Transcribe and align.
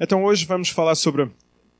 Então 0.00 0.22
hoje 0.22 0.44
vamos 0.44 0.68
falar 0.68 0.94
sobre, 0.94 1.28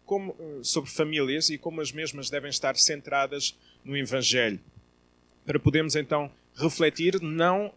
como, 0.05 0.35
sobre 0.61 0.91
famílias 0.91 1.51
e 1.51 1.57
como 1.57 1.81
as 1.81 1.93
mesmas 1.93 2.29
devem 2.29 2.51
estar 2.51 2.77
centradas 2.77 3.57
no 3.85 3.97
Evangelho. 3.97 4.59
Para 5.47 5.61
podermos 5.61 5.95
então 5.95 6.29
refletir 6.57 7.21
não 7.23 7.73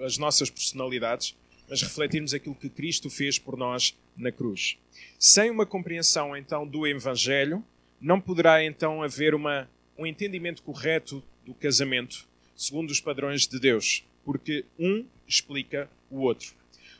as 0.00 0.16
nossas 0.16 0.48
personalidades, 0.48 1.36
mas 1.68 1.82
refletirmos 1.82 2.32
aquilo 2.32 2.54
que 2.54 2.70
Cristo 2.70 3.10
fez 3.10 3.38
por 3.38 3.58
nós 3.58 3.94
na 4.16 4.32
cruz. 4.32 4.78
Sem 5.18 5.50
uma 5.50 5.66
compreensão 5.66 6.34
então 6.34 6.66
do 6.66 6.86
Evangelho, 6.86 7.62
não 8.00 8.18
poderá 8.18 8.64
então 8.64 9.02
haver 9.02 9.34
uma, 9.34 9.68
um 9.98 10.06
entendimento 10.06 10.62
correto 10.62 11.22
do 11.44 11.52
casamento, 11.52 12.26
segundo 12.56 12.90
os 12.90 13.02
padrões 13.02 13.46
de 13.46 13.60
Deus, 13.60 14.02
porque 14.24 14.64
um 14.78 15.04
explica 15.26 15.90
o 16.10 16.20
outro. 16.20 16.54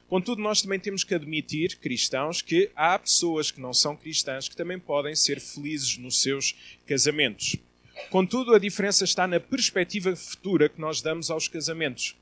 Contudo, 0.09 0.41
nós 0.41 0.63
também 0.63 0.81
temos 0.81 1.05
que 1.05 1.15
admitir, 1.15 1.77
cristãos, 1.77 2.41
que 2.41 2.71
há 2.75 2.99
pessoas 2.99 3.51
que 3.51 3.61
não 3.61 3.75
são 3.75 3.95
cristãs 3.95 4.49
que 4.49 4.57
também 4.57 4.79
podem 4.79 5.15
ser 5.15 5.39
felizes 5.39 5.99
nos 5.99 6.23
seus 6.23 6.57
casamentos. 6.87 7.57
Contudo, 8.09 8.55
a 8.55 8.59
diferença 8.59 9.05
está 9.05 9.27
na 9.27 9.39
perspectiva 9.39 10.17
futura 10.17 10.69
que 10.69 10.81
nós 10.81 11.03
damos 11.03 11.31
aos 11.31 11.47
casamentos. 11.47 12.17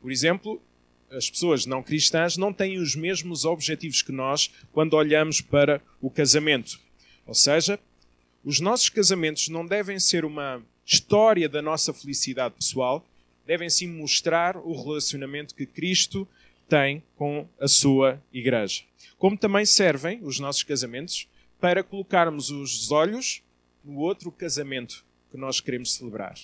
Por 0.00 0.12
exemplo, 0.12 0.62
as 1.10 1.28
pessoas 1.28 1.66
não 1.66 1.82
cristãs 1.82 2.36
não 2.36 2.52
têm 2.52 2.78
os 2.78 2.94
mesmos 2.94 3.44
objetivos 3.44 4.02
que 4.02 4.12
nós 4.12 4.50
quando 4.72 4.94
olhamos 4.94 5.40
para 5.40 5.82
o 6.00 6.08
casamento. 6.08 6.78
Ou 7.26 7.34
seja, 7.34 7.78
os 8.44 8.60
nossos 8.60 8.88
casamentos 8.88 9.48
não 9.48 9.66
devem 9.66 9.98
ser 9.98 10.24
uma 10.24 10.62
história 10.86 11.48
da 11.48 11.60
nossa 11.60 11.92
felicidade 11.92 12.54
pessoal, 12.54 13.04
devem 13.44 13.68
sim 13.68 13.88
mostrar 13.88 14.56
o 14.56 14.80
relacionamento 14.80 15.54
que 15.54 15.66
Cristo 15.66 16.26
tem 16.72 17.02
com 17.16 17.46
a 17.60 17.68
sua 17.68 18.18
igreja. 18.32 18.82
Como 19.18 19.36
também 19.36 19.66
servem 19.66 20.20
os 20.22 20.40
nossos 20.40 20.62
casamentos 20.62 21.28
para 21.60 21.84
colocarmos 21.84 22.48
os 22.48 22.90
olhos 22.90 23.42
no 23.84 23.98
outro 23.98 24.32
casamento 24.32 25.04
que 25.30 25.36
nós 25.36 25.60
queremos 25.60 25.92
celebrar. 25.92 26.34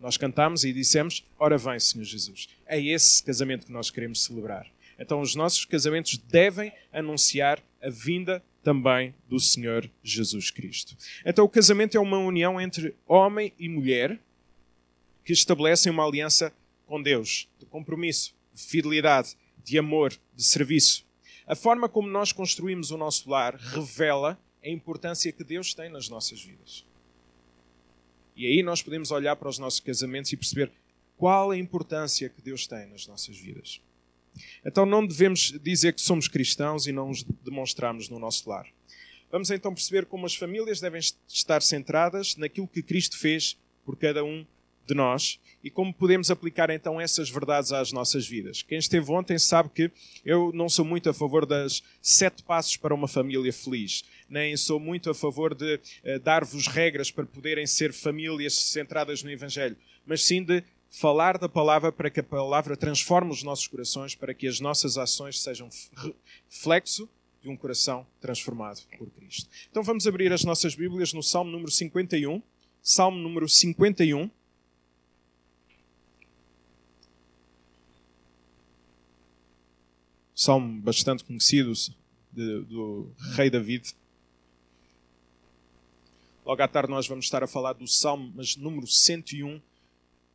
Nós 0.00 0.16
cantamos 0.16 0.64
e 0.64 0.72
dissemos: 0.72 1.24
Ora 1.38 1.56
vem, 1.56 1.78
Senhor 1.78 2.02
Jesus. 2.04 2.48
É 2.66 2.82
esse 2.82 3.22
casamento 3.22 3.66
que 3.66 3.72
nós 3.72 3.88
queremos 3.88 4.24
celebrar. 4.24 4.66
Então, 4.98 5.20
os 5.20 5.36
nossos 5.36 5.64
casamentos 5.64 6.18
devem 6.18 6.72
anunciar 6.92 7.62
a 7.80 7.88
vinda 7.88 8.42
também 8.64 9.14
do 9.28 9.38
Senhor 9.38 9.88
Jesus 10.02 10.50
Cristo. 10.50 10.96
Então, 11.24 11.44
o 11.44 11.48
casamento 11.48 11.96
é 11.96 12.00
uma 12.00 12.18
união 12.18 12.60
entre 12.60 12.92
homem 13.06 13.52
e 13.56 13.68
mulher 13.68 14.18
que 15.24 15.32
estabelecem 15.32 15.92
uma 15.92 16.04
aliança 16.04 16.52
com 16.86 17.00
Deus, 17.00 17.48
de 17.60 17.66
compromisso, 17.66 18.34
de 18.52 18.62
fidelidade, 18.62 19.36
de 19.66 19.76
amor, 19.78 20.16
de 20.34 20.44
serviço. 20.44 21.04
A 21.44 21.56
forma 21.56 21.88
como 21.88 22.08
nós 22.08 22.30
construímos 22.30 22.92
o 22.92 22.96
nosso 22.96 23.28
lar 23.28 23.56
revela 23.56 24.40
a 24.64 24.68
importância 24.68 25.32
que 25.32 25.42
Deus 25.42 25.74
tem 25.74 25.90
nas 25.90 26.08
nossas 26.08 26.40
vidas. 26.40 26.84
E 28.36 28.46
aí 28.46 28.62
nós 28.62 28.80
podemos 28.80 29.10
olhar 29.10 29.34
para 29.34 29.48
os 29.48 29.58
nossos 29.58 29.80
casamentos 29.80 30.32
e 30.32 30.36
perceber 30.36 30.70
qual 31.16 31.50
a 31.50 31.58
importância 31.58 32.28
que 32.28 32.40
Deus 32.40 32.66
tem 32.68 32.86
nas 32.86 33.08
nossas 33.08 33.36
vidas. 33.36 33.80
Então 34.64 34.86
não 34.86 35.04
devemos 35.04 35.52
dizer 35.60 35.94
que 35.94 36.00
somos 36.00 36.28
cristãos 36.28 36.86
e 36.86 36.92
não 36.92 37.10
os 37.10 37.24
demonstramos 37.44 38.08
no 38.08 38.20
nosso 38.20 38.48
lar. 38.48 38.68
Vamos 39.32 39.50
então 39.50 39.74
perceber 39.74 40.06
como 40.06 40.26
as 40.26 40.36
famílias 40.36 40.80
devem 40.80 41.00
estar 41.26 41.60
centradas 41.60 42.36
naquilo 42.36 42.68
que 42.68 42.82
Cristo 42.82 43.18
fez 43.18 43.58
por 43.84 43.96
cada 43.96 44.22
um 44.22 44.46
de 44.86 44.94
nós 44.94 45.38
e 45.62 45.70
como 45.70 45.92
podemos 45.92 46.30
aplicar 46.30 46.70
então 46.70 47.00
essas 47.00 47.28
verdades 47.28 47.72
às 47.72 47.90
nossas 47.90 48.26
vidas. 48.26 48.62
Quem 48.62 48.78
esteve 48.78 49.10
ontem 49.10 49.38
sabe 49.38 49.68
que 49.70 49.90
eu 50.24 50.52
não 50.54 50.68
sou 50.68 50.84
muito 50.84 51.10
a 51.10 51.14
favor 51.14 51.44
das 51.44 51.82
sete 52.00 52.42
passos 52.42 52.76
para 52.76 52.94
uma 52.94 53.08
família 53.08 53.52
feliz, 53.52 54.04
nem 54.28 54.56
sou 54.56 54.78
muito 54.78 55.10
a 55.10 55.14
favor 55.14 55.54
de 55.54 55.74
uh, 55.74 56.20
dar-vos 56.20 56.68
regras 56.68 57.10
para 57.10 57.26
poderem 57.26 57.66
ser 57.66 57.92
famílias 57.92 58.54
centradas 58.54 59.22
no 59.22 59.30
Evangelho, 59.30 59.76
mas 60.06 60.24
sim 60.24 60.42
de 60.42 60.62
falar 60.88 61.36
da 61.36 61.48
palavra 61.48 61.90
para 61.90 62.10
que 62.10 62.20
a 62.20 62.24
palavra 62.24 62.76
transforme 62.76 63.32
os 63.32 63.42
nossos 63.42 63.66
corações, 63.66 64.14
para 64.14 64.32
que 64.32 64.46
as 64.46 64.60
nossas 64.60 64.96
ações 64.96 65.42
sejam 65.42 65.68
reflexo 66.48 67.08
de 67.42 67.48
um 67.48 67.56
coração 67.56 68.06
transformado 68.20 68.82
por 68.98 69.08
Cristo. 69.10 69.48
Então 69.70 69.82
vamos 69.82 70.06
abrir 70.06 70.32
as 70.32 70.44
nossas 70.44 70.74
Bíblias 70.74 71.12
no 71.12 71.22
Salmo 71.22 71.50
número 71.50 71.70
51. 71.70 72.42
Salmo 72.82 73.18
número 73.18 73.48
51. 73.48 74.30
Salmo 80.36 80.82
bastante 80.82 81.24
conhecido 81.24 81.72
de, 82.30 82.60
do 82.66 83.10
rei 83.34 83.48
David. 83.48 83.94
Logo 86.44 86.62
à 86.62 86.68
tarde 86.68 86.90
nós 86.90 87.08
vamos 87.08 87.24
estar 87.24 87.42
a 87.42 87.46
falar 87.46 87.72
do 87.72 87.88
salmo, 87.88 88.30
mas 88.36 88.54
número 88.54 88.86
101, 88.86 89.60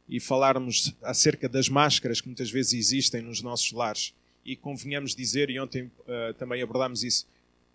e 0.09 0.19
falarmos 0.19 0.94
acerca 1.03 1.47
das 1.47 1.69
máscaras 1.69 2.19
que 2.19 2.28
muitas 2.28 2.50
vezes 2.50 2.73
existem 2.73 3.22
nos 3.22 3.41
nossos 3.44 3.72
lares. 3.72 4.13
E 4.44 4.56
convenhamos 4.56 5.16
dizer, 5.16 5.51
e 5.51 5.59
ontem 5.59 5.84
uh, 5.84 6.33
também 6.33 6.62
abordámos 6.63 7.03
isso, 7.03 7.28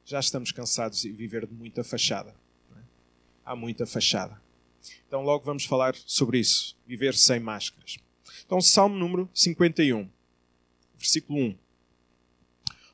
já 0.04 0.18
estamos 0.18 0.50
cansados 0.50 1.02
de 1.02 1.12
viver 1.12 1.46
de 1.46 1.54
muita 1.54 1.84
fachada. 1.84 2.34
É? 2.76 2.80
Há 3.44 3.56
muita 3.56 3.86
fachada. 3.86 4.38
Então 5.06 5.22
logo 5.22 5.44
vamos 5.44 5.64
falar 5.64 5.94
sobre 5.94 6.40
isso, 6.40 6.76
viver 6.86 7.14
sem 7.14 7.38
máscaras. 7.38 7.98
Então, 8.44 8.60
Salmo 8.60 8.96
número 8.96 9.30
51, 9.32 10.08
versículo 10.98 11.38
1. 11.38 11.65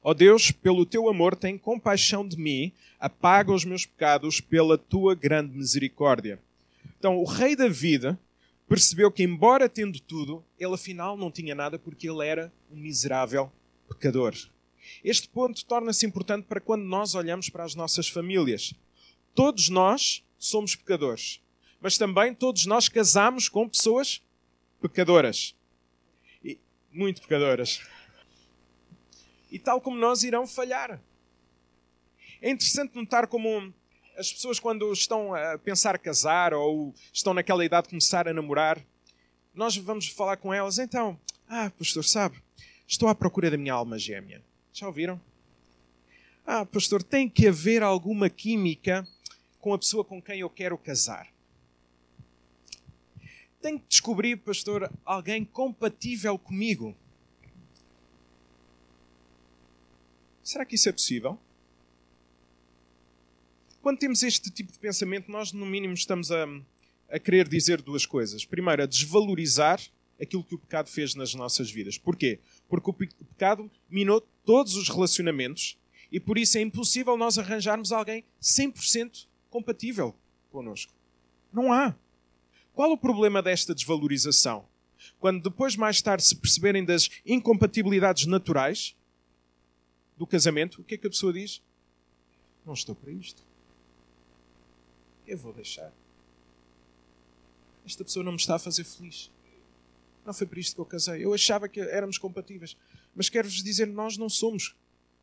Ó 0.04 0.10
oh 0.10 0.14
Deus, 0.14 0.50
pelo 0.50 0.84
teu 0.84 1.08
amor, 1.08 1.36
tem 1.36 1.56
compaixão 1.56 2.26
de 2.26 2.36
mim, 2.36 2.72
apaga 2.98 3.52
os 3.52 3.64
meus 3.64 3.86
pecados 3.86 4.40
pela 4.40 4.76
tua 4.76 5.14
grande 5.14 5.56
misericórdia. 5.56 6.40
Então, 6.98 7.18
o 7.18 7.24
rei 7.24 7.54
David 7.54 8.18
percebeu 8.68 9.12
que, 9.12 9.22
embora 9.22 9.68
tendo 9.68 10.00
tudo, 10.00 10.44
ele 10.58 10.74
afinal 10.74 11.16
não 11.16 11.30
tinha 11.30 11.54
nada 11.54 11.78
porque 11.78 12.10
ele 12.10 12.26
era 12.26 12.52
um 12.72 12.76
miserável 12.76 13.52
pecador. 13.88 14.34
Este 15.04 15.28
ponto 15.28 15.64
torna-se 15.64 16.04
importante 16.04 16.46
para 16.46 16.60
quando 16.60 16.82
nós 16.82 17.14
olhamos 17.14 17.48
para 17.48 17.62
as 17.62 17.76
nossas 17.76 18.08
famílias. 18.08 18.74
Todos 19.36 19.68
nós 19.68 20.24
somos 20.36 20.74
pecadores, 20.74 21.40
mas 21.80 21.96
também 21.96 22.34
todos 22.34 22.66
nós 22.66 22.88
casamos 22.88 23.48
com 23.48 23.68
pessoas 23.68 24.20
pecadoras. 24.80 25.54
E 26.44 26.58
muito 26.92 27.22
pecadoras 27.22 27.80
e 29.52 29.58
tal 29.58 29.80
como 29.80 29.98
nós 29.98 30.24
irão 30.24 30.46
falhar. 30.46 30.98
É 32.40 32.50
interessante 32.50 32.96
notar 32.96 33.26
como 33.28 33.72
as 34.16 34.32
pessoas, 34.32 34.58
quando 34.58 34.90
estão 34.92 35.34
a 35.34 35.58
pensar 35.58 35.98
casar 35.98 36.54
ou 36.54 36.94
estão 37.12 37.34
naquela 37.34 37.64
idade 37.64 37.84
de 37.84 37.90
começar 37.90 38.26
a 38.26 38.32
namorar, 38.32 38.84
nós 39.54 39.76
vamos 39.76 40.08
falar 40.08 40.38
com 40.38 40.52
elas. 40.52 40.78
Então, 40.78 41.18
ah, 41.48 41.70
pastor, 41.78 42.04
sabe, 42.04 42.42
estou 42.88 43.08
à 43.08 43.14
procura 43.14 43.50
da 43.50 43.58
minha 43.58 43.74
alma 43.74 43.98
gêmea. 43.98 44.42
Já 44.72 44.86
ouviram? 44.86 45.20
Ah, 46.46 46.64
pastor, 46.64 47.02
tem 47.02 47.28
que 47.28 47.46
haver 47.46 47.82
alguma 47.82 48.28
química 48.30 49.06
com 49.60 49.74
a 49.74 49.78
pessoa 49.78 50.04
com 50.04 50.20
quem 50.20 50.40
eu 50.40 50.50
quero 50.50 50.76
casar. 50.78 51.28
Tenho 53.60 53.78
que 53.78 53.86
descobrir, 53.86 54.36
pastor, 54.38 54.90
alguém 55.04 55.44
compatível 55.44 56.36
comigo. 56.38 56.96
Será 60.42 60.64
que 60.64 60.74
isso 60.74 60.88
é 60.88 60.92
possível? 60.92 61.38
Quando 63.80 63.98
temos 63.98 64.22
este 64.22 64.50
tipo 64.50 64.72
de 64.72 64.78
pensamento, 64.78 65.30
nós, 65.30 65.52
no 65.52 65.66
mínimo, 65.66 65.94
estamos 65.94 66.30
a, 66.30 66.46
a 67.10 67.18
querer 67.18 67.48
dizer 67.48 67.82
duas 67.82 68.06
coisas. 68.06 68.44
Primeiro, 68.44 68.82
a 68.82 68.86
desvalorizar 68.86 69.80
aquilo 70.20 70.44
que 70.44 70.54
o 70.54 70.58
pecado 70.58 70.88
fez 70.88 71.14
nas 71.14 71.34
nossas 71.34 71.70
vidas. 71.70 71.98
Porquê? 71.98 72.38
Porque 72.68 72.90
o 72.90 72.94
pecado 72.94 73.70
minou 73.90 74.20
todos 74.44 74.76
os 74.76 74.88
relacionamentos 74.88 75.76
e 76.10 76.20
por 76.20 76.38
isso 76.38 76.58
é 76.58 76.60
impossível 76.60 77.16
nós 77.16 77.38
arranjarmos 77.38 77.90
alguém 77.90 78.24
100% 78.40 79.26
compatível 79.50 80.14
connosco. 80.50 80.92
Não 81.52 81.72
há. 81.72 81.94
Qual 82.74 82.92
o 82.92 82.98
problema 82.98 83.42
desta 83.42 83.74
desvalorização? 83.74 84.64
Quando 85.18 85.42
depois, 85.42 85.76
mais 85.76 86.00
tarde, 86.00 86.24
se 86.24 86.36
perceberem 86.36 86.84
das 86.84 87.10
incompatibilidades 87.26 88.26
naturais, 88.26 88.94
do 90.22 90.26
casamento, 90.26 90.80
o 90.80 90.84
que 90.84 90.94
é 90.94 90.96
que 90.96 91.06
a 91.08 91.10
pessoa 91.10 91.32
diz? 91.32 91.60
Não 92.64 92.74
estou 92.74 92.94
para 92.94 93.10
isto. 93.10 93.42
Eu 95.26 95.36
vou 95.36 95.52
deixar. 95.52 95.92
Esta 97.84 98.04
pessoa 98.04 98.24
não 98.24 98.30
me 98.30 98.38
está 98.38 98.54
a 98.54 98.58
fazer 98.60 98.84
feliz. 98.84 99.32
Não 100.24 100.32
foi 100.32 100.46
por 100.46 100.58
isto 100.58 100.76
que 100.76 100.80
eu 100.80 100.84
casei. 100.86 101.24
Eu 101.24 101.34
achava 101.34 101.68
que 101.68 101.80
éramos 101.80 102.18
compatíveis. 102.18 102.76
Mas 103.16 103.28
quero-vos 103.28 103.64
dizer, 103.64 103.86
nós 103.86 104.16
não 104.16 104.28
somos 104.28 104.76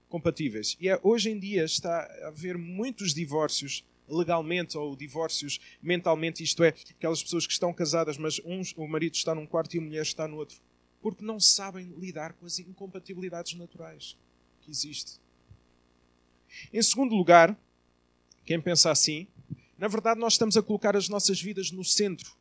compatíveis. 0.10 0.76
E 0.82 0.90
é, 0.90 1.00
hoje 1.02 1.30
em 1.30 1.40
dia 1.40 1.64
está 1.64 2.02
a 2.02 2.28
haver 2.28 2.58
muitos 2.58 3.14
divórcios 3.14 3.86
legalmente 4.06 4.78
ou 4.78 4.98
divórcios 4.98 5.62
mentalmente, 5.82 6.44
isto 6.44 6.62
é, 6.62 6.76
aquelas 6.90 7.24
pessoas 7.24 7.48
que 7.48 7.54
estão 7.54 7.74
casadas, 7.74 8.18
mas 8.18 8.42
uns, 8.44 8.74
o 8.76 8.86
marido 8.86 9.16
está 9.16 9.34
num 9.34 9.46
quarto 9.46 9.76
e 9.76 9.78
a 9.78 9.82
mulher 9.82 10.02
está 10.02 10.28
no 10.28 10.36
outro, 10.36 10.60
porque 11.00 11.24
não 11.24 11.40
sabem 11.40 11.94
lidar 11.98 12.34
com 12.34 12.46
as 12.46 12.58
incompatibilidades 12.60 13.54
naturais 13.54 14.18
que 14.70 14.72
existe. 14.72 15.20
Em 16.72 16.82
segundo 16.82 17.16
lugar, 17.16 17.58
quem 18.46 18.62
pensa 18.62 18.92
assim, 18.92 19.28
na 19.78 19.88
verdade 19.88 20.20
nós 20.20 20.34
estamos 20.34 20.56
a 20.56 20.62
colocar 20.62 20.96
as 20.96 21.10
nossas 21.10 21.42
vidas 21.42 21.72
no 21.72 21.84
centro 21.84 22.32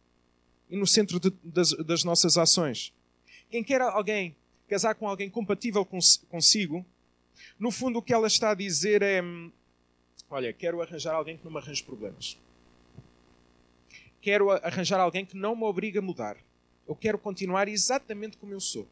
e 0.68 0.76
no 0.76 0.86
centro 0.86 1.18
de, 1.18 1.30
das, 1.42 1.72
das, 1.72 2.04
nossas 2.04 2.36
ações. 2.36 2.92
Quem 3.50 3.64
quer 3.64 3.80
alguém 3.80 4.36
casar 4.68 4.94
com 4.94 5.08
alguém 5.08 5.30
compatível 5.30 5.86
consigo, 6.28 6.84
no 7.58 7.70
fundo 7.70 7.98
o 7.98 8.02
que 8.02 8.12
ela 8.12 8.26
está 8.26 8.50
a 8.50 8.54
dizer 8.54 9.00
é: 9.02 9.22
hum, 9.22 9.50
olha, 10.28 10.52
quero 10.52 10.82
arranjar 10.82 11.14
alguém 11.14 11.38
que 11.38 11.44
não 11.44 11.52
me 11.52 11.58
arranje 11.58 11.82
problemas. 11.82 12.36
Quero 14.20 14.50
arranjar 14.50 15.00
alguém 15.00 15.24
que 15.24 15.36
não 15.36 15.56
me 15.56 15.64
obrigue 15.64 15.98
a 15.98 16.02
mudar. 16.02 16.36
Eu 16.86 16.94
quero 16.94 17.18
continuar 17.18 17.68
exatamente 17.68 18.36
como 18.36 18.52
eu 18.52 18.60
sou. 18.60 18.86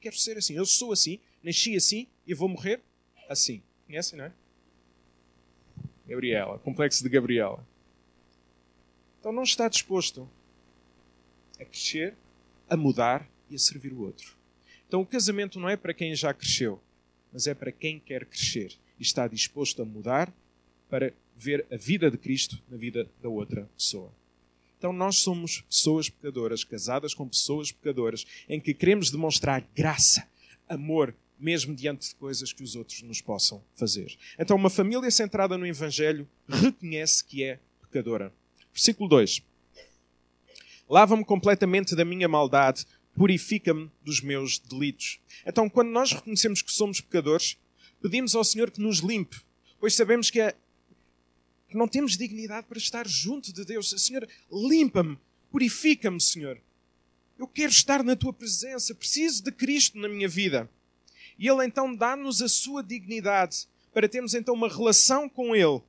Quero 0.00 0.16
ser 0.16 0.38
assim. 0.38 0.54
Eu 0.54 0.64
sou 0.64 0.92
assim, 0.92 1.18
nasci 1.42 1.76
assim 1.76 2.06
e 2.26 2.34
vou 2.34 2.48
morrer 2.48 2.80
assim. 3.28 3.62
Conhecem, 3.86 4.18
não 4.18 4.26
é? 4.26 4.32
Gabriela, 6.06 6.58
complexo 6.58 7.02
de 7.02 7.08
Gabriela. 7.08 7.66
Então 9.20 9.32
não 9.32 9.42
está 9.42 9.68
disposto 9.68 10.28
a 11.60 11.64
crescer, 11.64 12.14
a 12.68 12.76
mudar 12.76 13.28
e 13.50 13.54
a 13.54 13.58
servir 13.58 13.92
o 13.92 14.00
outro. 14.02 14.36
Então 14.86 15.00
o 15.00 15.06
casamento 15.06 15.60
não 15.60 15.68
é 15.68 15.76
para 15.76 15.92
quem 15.92 16.14
já 16.14 16.32
cresceu, 16.32 16.80
mas 17.32 17.46
é 17.46 17.54
para 17.54 17.70
quem 17.70 18.00
quer 18.00 18.24
crescer 18.24 18.74
e 18.98 19.02
está 19.02 19.28
disposto 19.28 19.82
a 19.82 19.84
mudar 19.84 20.32
para 20.88 21.12
ver 21.36 21.66
a 21.70 21.76
vida 21.76 22.10
de 22.10 22.16
Cristo 22.16 22.60
na 22.68 22.76
vida 22.76 23.08
da 23.22 23.28
outra 23.28 23.68
pessoa. 23.76 24.10
Então 24.78 24.92
nós 24.92 25.16
somos 25.16 25.60
pessoas 25.62 26.08
pecadoras, 26.08 26.64
casadas 26.64 27.12
com 27.12 27.28
pessoas 27.28 27.70
pecadoras, 27.70 28.24
em 28.48 28.60
que 28.60 28.72
queremos 28.72 29.10
demonstrar 29.10 29.66
graça, 29.74 30.26
amor, 30.68 31.14
mesmo 31.38 31.74
diante 31.74 32.08
de 32.08 32.14
coisas 32.16 32.52
que 32.52 32.62
os 32.62 32.74
outros 32.74 33.02
nos 33.02 33.20
possam 33.20 33.62
fazer. 33.74 34.16
Então 34.38 34.56
uma 34.56 34.70
família 34.70 35.10
centrada 35.10 35.56
no 35.56 35.66
Evangelho 35.66 36.28
reconhece 36.48 37.24
que 37.24 37.44
é 37.44 37.60
pecadora. 37.80 38.32
Versículo 38.72 39.08
2. 39.08 39.42
Lava-me 40.88 41.24
completamente 41.24 41.94
da 41.94 42.04
minha 42.04 42.28
maldade, 42.28 42.86
purifica-me 43.14 43.90
dos 44.02 44.20
meus 44.20 44.58
delitos. 44.58 45.20
Então, 45.44 45.68
quando 45.68 45.90
nós 45.90 46.12
reconhecemos 46.12 46.62
que 46.62 46.72
somos 46.72 47.00
pecadores, 47.00 47.58
pedimos 48.00 48.34
ao 48.34 48.44
Senhor 48.44 48.70
que 48.70 48.80
nos 48.80 48.98
limpe, 48.98 49.36
pois 49.80 49.94
sabemos 49.94 50.30
que, 50.30 50.40
é, 50.40 50.54
que 51.68 51.76
não 51.76 51.88
temos 51.88 52.16
dignidade 52.16 52.66
para 52.66 52.78
estar 52.78 53.06
junto 53.06 53.52
de 53.52 53.64
Deus. 53.64 53.90
Senhor, 54.00 54.26
limpa-me, 54.50 55.18
purifica-me, 55.50 56.20
Senhor. 56.20 56.58
Eu 57.38 57.46
quero 57.46 57.70
estar 57.70 58.02
na 58.02 58.16
tua 58.16 58.32
presença, 58.32 58.94
preciso 58.94 59.42
de 59.42 59.52
Cristo 59.52 59.98
na 59.98 60.08
minha 60.08 60.28
vida. 60.28 60.70
E 61.38 61.48
Ele 61.48 61.64
então 61.64 61.94
dá-nos 61.94 62.42
a 62.42 62.48
sua 62.48 62.82
dignidade 62.82 63.66
para 63.92 64.08
termos 64.08 64.34
então 64.34 64.54
uma 64.54 64.68
relação 64.68 65.28
com 65.28 65.54
Ele. 65.54 65.80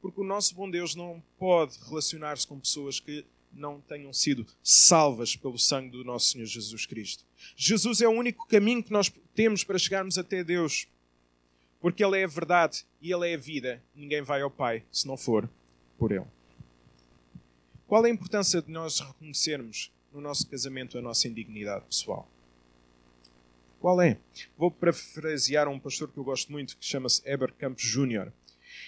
Porque 0.00 0.20
o 0.20 0.24
nosso 0.24 0.54
bom 0.54 0.70
Deus 0.70 0.94
não 0.94 1.22
pode 1.38 1.78
relacionar-se 1.86 2.46
com 2.46 2.60
pessoas 2.60 3.00
que 3.00 3.24
não 3.52 3.80
tenham 3.80 4.12
sido 4.12 4.46
salvas 4.62 5.36
pelo 5.36 5.58
sangue 5.58 5.90
do 5.90 6.04
nosso 6.04 6.32
Senhor 6.32 6.46
Jesus 6.46 6.86
Cristo. 6.86 7.24
Jesus 7.56 8.00
é 8.00 8.08
o 8.08 8.12
único 8.12 8.46
caminho 8.46 8.82
que 8.82 8.92
nós 8.92 9.12
temos 9.34 9.64
para 9.64 9.78
chegarmos 9.78 10.18
até 10.18 10.44
Deus. 10.44 10.86
Porque 11.80 12.04
Ele 12.04 12.20
é 12.20 12.24
a 12.24 12.28
verdade 12.28 12.84
e 13.00 13.12
Ele 13.12 13.30
é 13.30 13.34
a 13.34 13.38
vida. 13.38 13.82
Ninguém 13.94 14.22
vai 14.22 14.42
ao 14.42 14.50
Pai 14.50 14.84
se 14.90 15.06
não 15.06 15.16
for 15.16 15.48
por 15.98 16.12
Ele. 16.12 16.26
Qual 17.86 18.02
a 18.02 18.10
importância 18.10 18.60
de 18.60 18.70
nós 18.70 19.00
reconhecermos 19.00 19.92
no 20.12 20.20
nosso 20.20 20.46
casamento 20.48 20.98
a 20.98 21.02
nossa 21.02 21.28
indignidade 21.28 21.84
pessoal? 21.84 22.28
Qual 23.84 24.00
é? 24.00 24.16
Vou 24.56 24.70
parafrasear 24.70 25.68
um 25.68 25.78
pastor 25.78 26.10
que 26.10 26.16
eu 26.16 26.24
gosto 26.24 26.50
muito, 26.50 26.74
que 26.74 26.86
chama-se 26.86 27.20
Eber 27.30 27.52
Campos 27.52 27.82
Jr. 27.82 28.32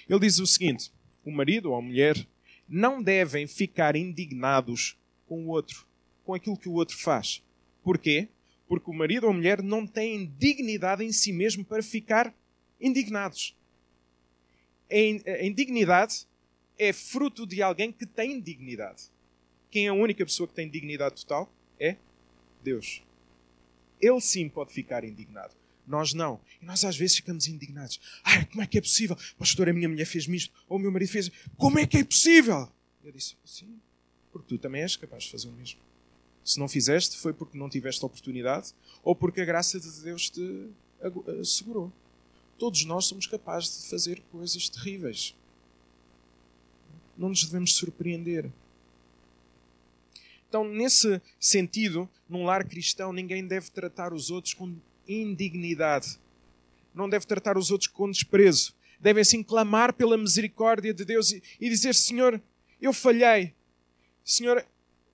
Ele 0.09 0.21
diz 0.21 0.39
o 0.39 0.47
seguinte: 0.47 0.91
o 1.23 1.31
marido 1.31 1.69
ou 1.69 1.77
a 1.77 1.83
mulher 1.83 2.27
não 2.67 3.03
devem 3.03 3.47
ficar 3.47 3.95
indignados 3.95 4.97
com 5.29 5.45
o 5.45 5.49
outro, 5.49 5.87
com 6.25 6.33
aquilo 6.33 6.57
que 6.57 6.71
o 6.71 6.73
outro 6.73 6.97
faz. 6.97 7.43
Porquê? 7.83 8.31
Porque 8.67 8.91
o 8.91 8.95
marido 8.95 9.25
ou 9.25 9.33
a 9.33 9.35
mulher 9.35 9.63
não 9.63 9.87
têm 9.87 10.33
dignidade 10.39 11.05
em 11.05 11.13
si 11.13 11.31
mesmo 11.31 11.63
para 11.63 11.83
ficar 11.83 12.35
indignados. 12.81 13.55
A 14.91 15.45
indignidade 15.45 16.27
é 16.79 16.91
fruto 16.95 17.47
de 17.47 17.61
alguém 17.61 17.93
que 17.93 18.07
tem 18.07 18.41
dignidade. 18.41 19.11
Quem 19.71 19.89
é 19.89 19.91
a 19.91 19.93
única 19.93 20.25
pessoa 20.25 20.49
que 20.49 20.55
tem 20.55 20.71
dignidade 20.71 21.17
total? 21.17 21.53
É 21.79 21.97
Deus. 22.65 23.05
Ele 24.01 24.21
sim 24.21 24.49
pode 24.49 24.73
ficar 24.73 25.05
indignado. 25.05 25.55
Nós 25.87 26.13
não. 26.13 26.41
E 26.61 26.65
nós 26.65 26.85
às 26.85 26.97
vezes 26.97 27.17
ficamos 27.17 27.47
indignados. 27.47 28.01
Ai, 28.25 28.45
como 28.47 28.63
é 28.63 28.67
que 28.67 28.79
é 28.79 28.81
possível? 28.81 29.17
Pastor, 29.39 29.69
a 29.69 29.73
minha 29.73 29.89
mulher 29.89 30.05
fez-me 30.05 30.37
isto, 30.37 30.53
ou 30.69 30.79
o 30.79 30.81
meu 30.81 30.91
marido 30.91 31.11
fez. 31.11 31.31
Como 31.57 31.79
é 31.79 31.87
que 31.87 31.99
é 31.99 32.05
possível? 32.05 32.69
Eu 33.05 33.13
disse, 33.13 33.37
sim, 33.45 33.79
porque 34.33 34.49
tu 34.49 34.59
também 34.59 34.83
és 34.83 34.97
capaz 34.97 35.25
de 35.25 35.31
fazer 35.31 35.49
o 35.49 35.53
mesmo. 35.53 35.79
Se 36.45 36.59
não 36.59 36.69
fizeste, 36.69 37.17
foi 37.17 37.33
porque 37.33 37.57
não 37.57 37.69
tiveste 37.69 38.05
oportunidade, 38.05 38.73
ou 39.03 39.15
porque 39.15 39.41
a 39.41 39.45
graça 39.45 39.79
de 39.79 39.91
Deus 40.03 40.29
te 40.29 40.69
assegurou. 41.41 41.93
Todos 42.59 42.85
nós 42.85 43.07
somos 43.07 43.27
capazes 43.27 43.83
de 43.83 43.91
fazer 43.91 44.23
coisas 44.33 44.69
terríveis. 44.69 45.37
Não 47.17 47.29
nos 47.29 47.45
devemos 47.45 47.75
surpreender. 47.75 48.51
Então, 50.57 50.65
nesse 50.65 51.21
sentido, 51.39 52.09
num 52.27 52.47
lar 52.47 52.65
cristão, 52.65 53.13
ninguém 53.13 53.47
deve 53.47 53.71
tratar 53.71 54.15
os 54.15 54.31
outros 54.31 54.55
com 54.55 54.75
indignidade. 55.07 56.19
Não 56.95 57.11
deve 57.11 57.27
tratar 57.27 57.59
os 57.59 57.71
outros 57.71 57.89
com 57.89 58.11
desprezo. 58.11 58.75
Deve 58.99 59.21
assim 59.21 59.43
clamar 59.43 59.93
pela 59.93 60.17
misericórdia 60.17 60.95
de 60.95 61.05
Deus 61.05 61.31
e, 61.31 61.43
e 61.61 61.69
dizer: 61.69 61.95
Senhor, 61.95 62.41
eu 62.81 62.91
falhei. 62.95 63.53
Senhor, 64.25 64.65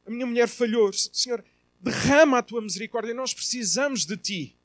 a 0.06 0.10
minha 0.12 0.24
mulher 0.26 0.46
falhou. 0.46 0.92
Senhor, 0.92 1.44
derrama 1.80 2.38
a 2.38 2.42
tua 2.42 2.62
misericórdia. 2.62 3.12
Nós 3.12 3.34
precisamos 3.34 4.06
de 4.06 4.16
ti. 4.16 4.56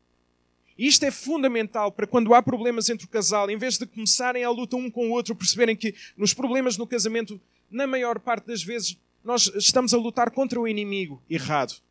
E 0.77 0.85
isto 0.85 1.03
é 1.05 1.09
fundamental 1.09 1.91
para 1.91 2.05
quando 2.05 2.35
há 2.35 2.43
problemas 2.43 2.87
entre 2.87 3.07
o 3.07 3.09
casal, 3.09 3.49
em 3.49 3.57
vez 3.57 3.79
de 3.79 3.87
começarem 3.87 4.43
a 4.43 4.51
luta 4.51 4.75
um 4.75 4.91
com 4.91 5.09
o 5.09 5.11
outro, 5.11 5.35
perceberem 5.35 5.75
que 5.75 5.95
nos 6.15 6.35
problemas 6.35 6.77
no 6.77 6.85
casamento, 6.85 7.41
na 7.67 7.87
maior 7.87 8.19
parte 8.19 8.45
das 8.45 8.61
vezes, 8.61 8.95
nós 9.27 9.51
estamos 9.55 9.93
a 9.93 9.97
lutar 9.97 10.31
contra 10.31 10.57
o 10.57 10.65
inimigo 10.65 11.21
errado. 11.29 11.81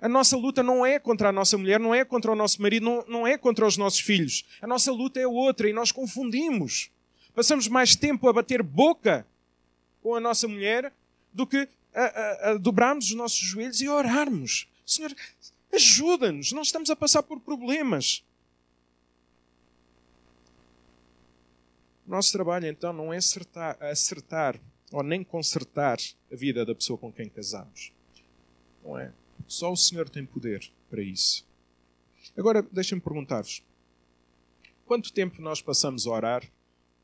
A 0.00 0.08
nossa 0.08 0.36
luta 0.36 0.60
não 0.60 0.84
é 0.84 0.98
contra 0.98 1.28
a 1.28 1.32
nossa 1.32 1.56
mulher, 1.56 1.78
não 1.78 1.94
é 1.94 2.04
contra 2.04 2.32
o 2.32 2.34
nosso 2.34 2.60
marido, 2.60 2.84
não, 2.84 3.04
não 3.06 3.26
é 3.28 3.38
contra 3.38 3.64
os 3.64 3.76
nossos 3.76 4.00
filhos. 4.00 4.44
A 4.60 4.66
nossa 4.66 4.90
luta 4.90 5.20
é 5.20 5.26
outra 5.26 5.70
e 5.70 5.72
nós 5.72 5.92
confundimos. 5.92 6.90
Passamos 7.32 7.68
mais 7.68 7.94
tempo 7.94 8.28
a 8.28 8.32
bater 8.32 8.60
boca 8.60 9.24
com 10.02 10.16
a 10.16 10.20
nossa 10.20 10.48
mulher 10.48 10.92
do 11.32 11.46
que 11.46 11.68
a, 11.94 12.02
a, 12.02 12.50
a 12.50 12.54
dobrarmos 12.58 13.04
os 13.04 13.14
nossos 13.14 13.38
joelhos 13.38 13.80
e 13.80 13.88
orarmos. 13.88 14.66
Senhor, 14.84 15.14
ajuda-nos, 15.72 16.50
nós 16.50 16.66
estamos 16.66 16.90
a 16.90 16.96
passar 16.96 17.22
por 17.22 17.38
problemas. 17.38 18.24
O 22.04 22.10
nosso 22.10 22.32
trabalho 22.32 22.66
então 22.66 22.92
não 22.92 23.14
é 23.14 23.18
acertar, 23.18 23.76
acertar 23.80 24.60
ou 24.90 25.04
nem 25.04 25.22
consertar 25.22 26.00
a 26.32 26.36
vida 26.36 26.64
da 26.64 26.74
pessoa 26.74 26.98
com 26.98 27.12
quem 27.12 27.28
casamos. 27.28 27.92
Não 28.84 28.98
é. 28.98 29.12
Só 29.46 29.72
o 29.72 29.76
Senhor 29.76 30.08
tem 30.08 30.24
poder 30.24 30.70
para 30.88 31.02
isso. 31.02 31.46
Agora, 32.36 32.62
deixem-me 32.62 33.02
perguntar-vos: 33.02 33.62
quanto 34.86 35.12
tempo 35.12 35.40
nós 35.42 35.60
passamos 35.60 36.06
a 36.06 36.10
orar 36.10 36.50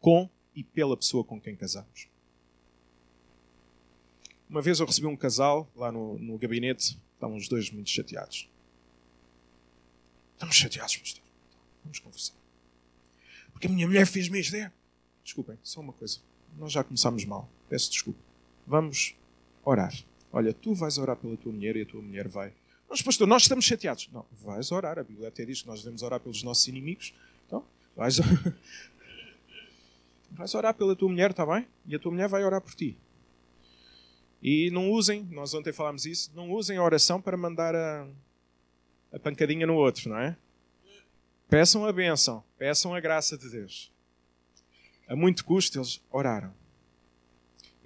com 0.01 0.29
e 0.55 0.63
pela 0.63 0.97
pessoa 0.97 1.25
com 1.25 1.41
quem 1.41 1.57
casamos? 1.57 2.09
Uma 4.49 4.63
vez 4.63 4.79
eu 4.79 4.87
recebi 4.87 5.07
um 5.07 5.17
casal 5.17 5.69
lá 5.75 5.91
no, 5.91 6.19
no 6.19 6.39
gabinete, 6.39 6.99
estavam 7.15 7.37
os 7.37 7.49
dois 7.49 7.71
muito 7.71 7.91
chateados. 7.91 8.49
Estamos 10.35 10.55
chateados, 10.55 10.97
pastor. 10.97 11.25
Vamos 11.83 11.99
conversar. 11.99 12.35
Porque 13.53 13.67
a 13.67 13.71
minha 13.71 13.87
mulher 13.87 14.07
fez-me 14.07 14.39
isto. 14.39 14.55
Desculpem, 15.25 15.59
só 15.63 15.81
uma 15.81 15.93
coisa. 15.93 16.21
Nós 16.57 16.71
já 16.71 16.85
começámos 16.85 17.25
mal. 17.25 17.51
Peço 17.69 17.91
desculpa. 17.91 18.26
Vamos 18.67 19.15
orar. 19.65 19.93
Olha, 20.33 20.53
tu 20.53 20.75
vais 20.75 20.99
orar 20.99 21.17
pela 21.17 21.37
tua 21.37 21.53
mulher 21.53 21.77
e 21.77 21.83
a 21.83 21.87
tua 21.87 22.03
mulher 22.03 22.29
vai. 22.29 22.53
Mas, 22.89 23.03
pastor, 23.03 23.27
nós 23.27 23.43
estamos 23.43 23.65
chateados. 23.65 24.09
Não, 24.13 24.25
vais 24.43 24.71
orar. 24.73 24.99
A 24.99 25.05
Bíblia 25.05 25.29
até 25.29 25.45
diz 25.45 25.63
que 25.63 25.69
nós 25.69 25.83
devemos 25.83 26.03
orar 26.03 26.21
pelos 26.21 26.43
nossos 26.43 26.67
inimigos. 26.69 27.15
Então, 27.47 27.65
vais, 27.97 28.19
vais 30.31 30.55
orar 30.55 30.75
pela 30.75 30.95
tua 30.95 31.09
mulher, 31.09 31.31
está 31.31 31.47
bem? 31.47 31.67
E 31.87 31.95
a 31.95 31.99
tua 31.99 32.13
mulher 32.13 32.29
vai 32.29 32.45
orar 32.45 32.61
por 32.61 32.75
ti. 32.75 32.97
E 34.43 34.71
não 34.71 34.91
usem, 34.91 35.25
nós 35.31 35.55
ontem 35.55 35.73
falámos 35.73 36.07
isso, 36.07 36.31
não 36.35 36.51
usem 36.51 36.77
a 36.77 36.83
oração 36.83 37.21
para 37.21 37.37
mandar 37.37 37.75
a, 37.75 38.07
a 39.13 39.19
pancadinha 39.19 39.67
no 39.67 39.75
outro, 39.75 40.11
não 40.11 40.19
é? 40.19 40.37
Peçam 41.49 41.87
a 41.87 41.93
bênção, 41.93 42.45
peçam 42.59 42.95
a 42.95 43.01
graça 43.01 43.39
de 43.39 43.49
Deus. 43.49 43.91
A 45.09 45.17
muito 45.17 45.45
custo 45.45 45.79
eles 45.79 46.01
oraram. 46.11 46.53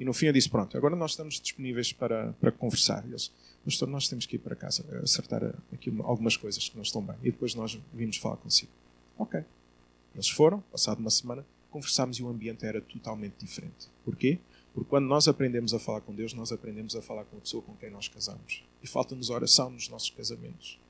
E 0.00 0.04
no 0.04 0.14
fim 0.14 0.26
eu 0.26 0.32
disse: 0.32 0.48
Pronto, 0.48 0.74
agora 0.78 0.96
nós 0.96 1.10
estamos 1.10 1.38
disponíveis 1.38 1.92
para, 1.92 2.32
para 2.40 2.50
conversar. 2.50 3.04
E 3.06 3.10
eles, 3.10 3.30
Pastor, 3.62 3.86
nós 3.86 4.08
temos 4.08 4.24
que 4.24 4.36
ir 4.36 4.38
para 4.38 4.56
casa, 4.56 4.82
acertar 5.02 5.54
aqui 5.70 5.94
algumas 6.02 6.38
coisas 6.38 6.66
que 6.66 6.74
não 6.74 6.82
estão 6.82 7.02
bem. 7.02 7.16
E 7.22 7.30
depois 7.30 7.54
nós 7.54 7.78
vimos 7.92 8.16
falar 8.16 8.38
consigo. 8.38 8.72
Ok. 9.18 9.44
Eles 10.14 10.30
foram, 10.30 10.60
passado 10.72 11.00
uma 11.00 11.10
semana, 11.10 11.44
conversámos 11.70 12.18
e 12.18 12.22
o 12.22 12.28
ambiente 12.30 12.64
era 12.64 12.80
totalmente 12.80 13.34
diferente. 13.38 13.88
Porquê? 14.02 14.38
Porque 14.72 14.88
quando 14.88 15.04
nós 15.04 15.28
aprendemos 15.28 15.74
a 15.74 15.78
falar 15.78 16.00
com 16.00 16.14
Deus, 16.14 16.32
nós 16.32 16.50
aprendemos 16.50 16.96
a 16.96 17.02
falar 17.02 17.26
com 17.26 17.36
a 17.36 17.40
pessoa 17.40 17.62
com 17.62 17.74
quem 17.76 17.90
nós 17.90 18.08
casamos. 18.08 18.64
E 18.82 18.86
falta-nos 18.86 19.28
oração 19.28 19.68
nos 19.68 19.86
nossos 19.90 20.08
casamentos. 20.08 20.80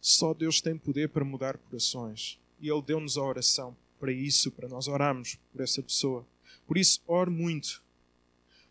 Só 0.00 0.34
Deus 0.34 0.60
tem 0.60 0.76
poder 0.76 1.08
para 1.10 1.24
mudar 1.24 1.56
corações. 1.56 2.36
E 2.60 2.68
Ele 2.68 2.82
deu-nos 2.82 3.16
a 3.16 3.22
oração 3.22 3.76
para 4.00 4.10
isso, 4.10 4.50
para 4.50 4.68
nós 4.68 4.88
orarmos 4.88 5.38
por 5.52 5.60
essa 5.60 5.80
pessoa. 5.80 6.26
Por 6.66 6.78
isso, 6.78 7.00
ore 7.06 7.30
muito. 7.30 7.82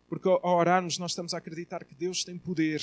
Porque 0.08 0.28
ao 0.28 0.56
orarmos, 0.56 0.98
nós 0.98 1.12
estamos 1.12 1.34
a 1.34 1.38
acreditar 1.38 1.84
que 1.84 1.94
Deus 1.94 2.24
tem 2.24 2.38
poder. 2.38 2.82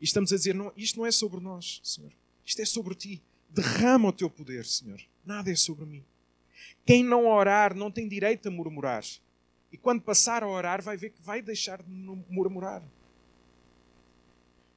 E 0.00 0.04
estamos 0.04 0.32
a 0.32 0.36
dizer: 0.36 0.54
não, 0.54 0.72
isto 0.76 0.98
não 0.98 1.06
é 1.06 1.10
sobre 1.10 1.40
nós, 1.40 1.80
Senhor. 1.82 2.12
Isto 2.44 2.62
é 2.62 2.64
sobre 2.64 2.94
ti. 2.94 3.22
Derrama 3.50 4.08
o 4.08 4.12
teu 4.12 4.30
poder, 4.30 4.64
Senhor. 4.64 5.00
Nada 5.24 5.50
é 5.50 5.56
sobre 5.56 5.84
mim. 5.84 6.04
Quem 6.86 7.02
não 7.04 7.26
orar 7.26 7.74
não 7.74 7.90
tem 7.90 8.08
direito 8.08 8.48
a 8.48 8.50
murmurar. 8.50 9.04
E 9.70 9.76
quando 9.76 10.00
passar 10.00 10.42
a 10.42 10.48
orar, 10.48 10.82
vai 10.82 10.96
ver 10.96 11.10
que 11.10 11.20
vai 11.20 11.42
deixar 11.42 11.82
de 11.82 11.90
murmurar. 11.90 12.82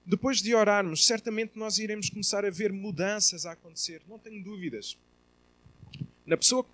Depois 0.05 0.41
de 0.41 0.53
orarmos, 0.53 1.05
certamente 1.05 1.57
nós 1.57 1.77
iremos 1.77 2.09
começar 2.09 2.43
a 2.43 2.49
ver 2.49 2.73
mudanças 2.73 3.45
a 3.45 3.51
acontecer, 3.51 4.01
não 4.07 4.17
tenho 4.17 4.43
dúvidas. 4.43 4.97
Na 6.25 6.35
pessoa 6.35 6.65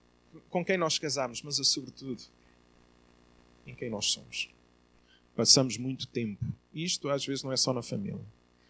com 0.49 0.63
quem 0.63 0.77
nós 0.77 0.97
casamos, 0.97 1.41
mas 1.41 1.55
sobretudo 1.67 2.21
em 3.65 3.75
quem 3.75 3.89
nós 3.89 4.07
somos. 4.07 4.49
Passamos 5.35 5.77
muito 5.77 6.07
tempo, 6.07 6.43
e 6.73 6.83
isto 6.83 7.09
às 7.09 7.25
vezes 7.25 7.43
não 7.43 7.51
é 7.51 7.57
só 7.57 7.73
na 7.73 7.83
família, 7.83 8.19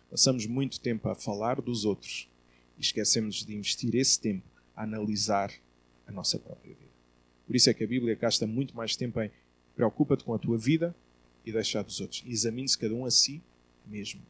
passamos 0.10 0.46
muito 0.46 0.80
tempo 0.80 1.08
a 1.10 1.16
falar 1.16 1.62
dos 1.62 1.86
outros 1.86 2.28
e 2.78 2.82
esquecemos 2.82 3.46
de 3.46 3.56
investir 3.56 3.96
esse 3.96 4.20
tempo 4.20 4.46
a 4.76 4.84
analisar 4.84 5.52
a 6.06 6.12
nossa 6.12 6.38
própria 6.38 6.74
vida. 6.74 6.92
Por 7.46 7.56
isso 7.56 7.70
é 7.70 7.74
que 7.74 7.84
a 7.84 7.88
Bíblia 7.88 8.16
gasta 8.16 8.46
muito 8.46 8.76
mais 8.76 8.96
tempo 8.96 9.22
em 9.22 9.32
preocupa-te 9.76 10.24
com 10.24 10.34
a 10.34 10.40
tua 10.40 10.58
vida 10.58 10.96
e 11.46 11.52
deixa 11.52 11.84
dos 11.84 12.02
outros. 12.02 12.24
Examine-se 12.26 12.78
cada 12.78 12.94
um 12.96 13.06
a 13.06 13.12
si 13.12 13.42
mesmo. 13.86 14.22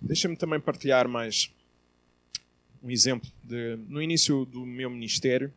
Deixa-me 0.00 0.36
também 0.36 0.60
partilhar 0.60 1.08
mais 1.08 1.50
um 2.84 2.90
exemplo. 2.90 3.28
De, 3.42 3.76
no 3.88 4.02
início 4.02 4.44
do 4.44 4.64
meu 4.66 4.90
ministério, 4.90 5.52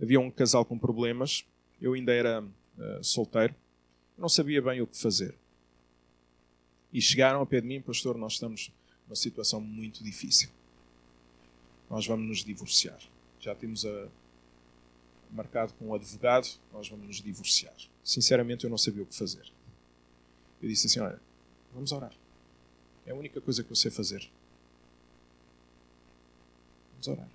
havia 0.00 0.20
um 0.20 0.30
casal 0.30 0.64
com 0.64 0.78
problemas. 0.78 1.44
Eu 1.82 1.94
ainda 1.94 2.12
era 2.12 2.42
uh, 2.42 3.02
solteiro. 3.02 3.54
Não 4.16 4.28
sabia 4.28 4.62
bem 4.62 4.80
o 4.80 4.86
que 4.86 4.96
fazer. 4.96 5.34
E 6.92 7.02
chegaram 7.02 7.40
ao 7.40 7.46
pé 7.46 7.60
de 7.60 7.66
mim, 7.66 7.80
pastor, 7.80 8.16
nós 8.16 8.34
estamos 8.34 8.70
numa 9.04 9.16
situação 9.16 9.60
muito 9.60 10.04
difícil. 10.04 10.48
Nós 11.90 12.06
vamos 12.06 12.28
nos 12.28 12.44
divorciar. 12.44 13.00
Já 13.40 13.52
temos 13.52 13.84
a, 13.84 14.08
marcado 15.32 15.74
com 15.74 15.88
um 15.88 15.94
advogado, 15.94 16.48
nós 16.72 16.88
vamos 16.88 17.06
nos 17.08 17.20
divorciar. 17.20 17.74
Sinceramente, 18.04 18.62
eu 18.62 18.70
não 18.70 18.78
sabia 18.78 19.02
o 19.02 19.06
que 19.06 19.16
fazer. 19.16 19.44
Eu 20.62 20.68
disse 20.68 20.86
assim: 20.86 21.00
olha, 21.00 21.20
vamos 21.74 21.90
orar. 21.90 22.12
É 23.04 23.10
a 23.10 23.14
única 23.14 23.40
coisa 23.40 23.64
que 23.64 23.72
eu 23.72 23.76
sei 23.76 23.90
fazer. 23.90 24.30
Vamos 27.04 27.08
orar. 27.08 27.28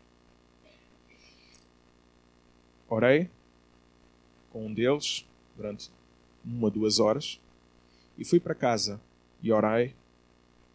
Orei 2.90 3.30
com 4.52 4.74
deles 4.74 5.26
durante 5.56 5.92
uma, 6.44 6.72
duas 6.72 7.00
horas 7.00 7.40
e 8.18 8.26
fui 8.26 8.40
para 8.40 8.56
casa 8.56 9.00
e 9.42 9.52
orei. 9.52 9.94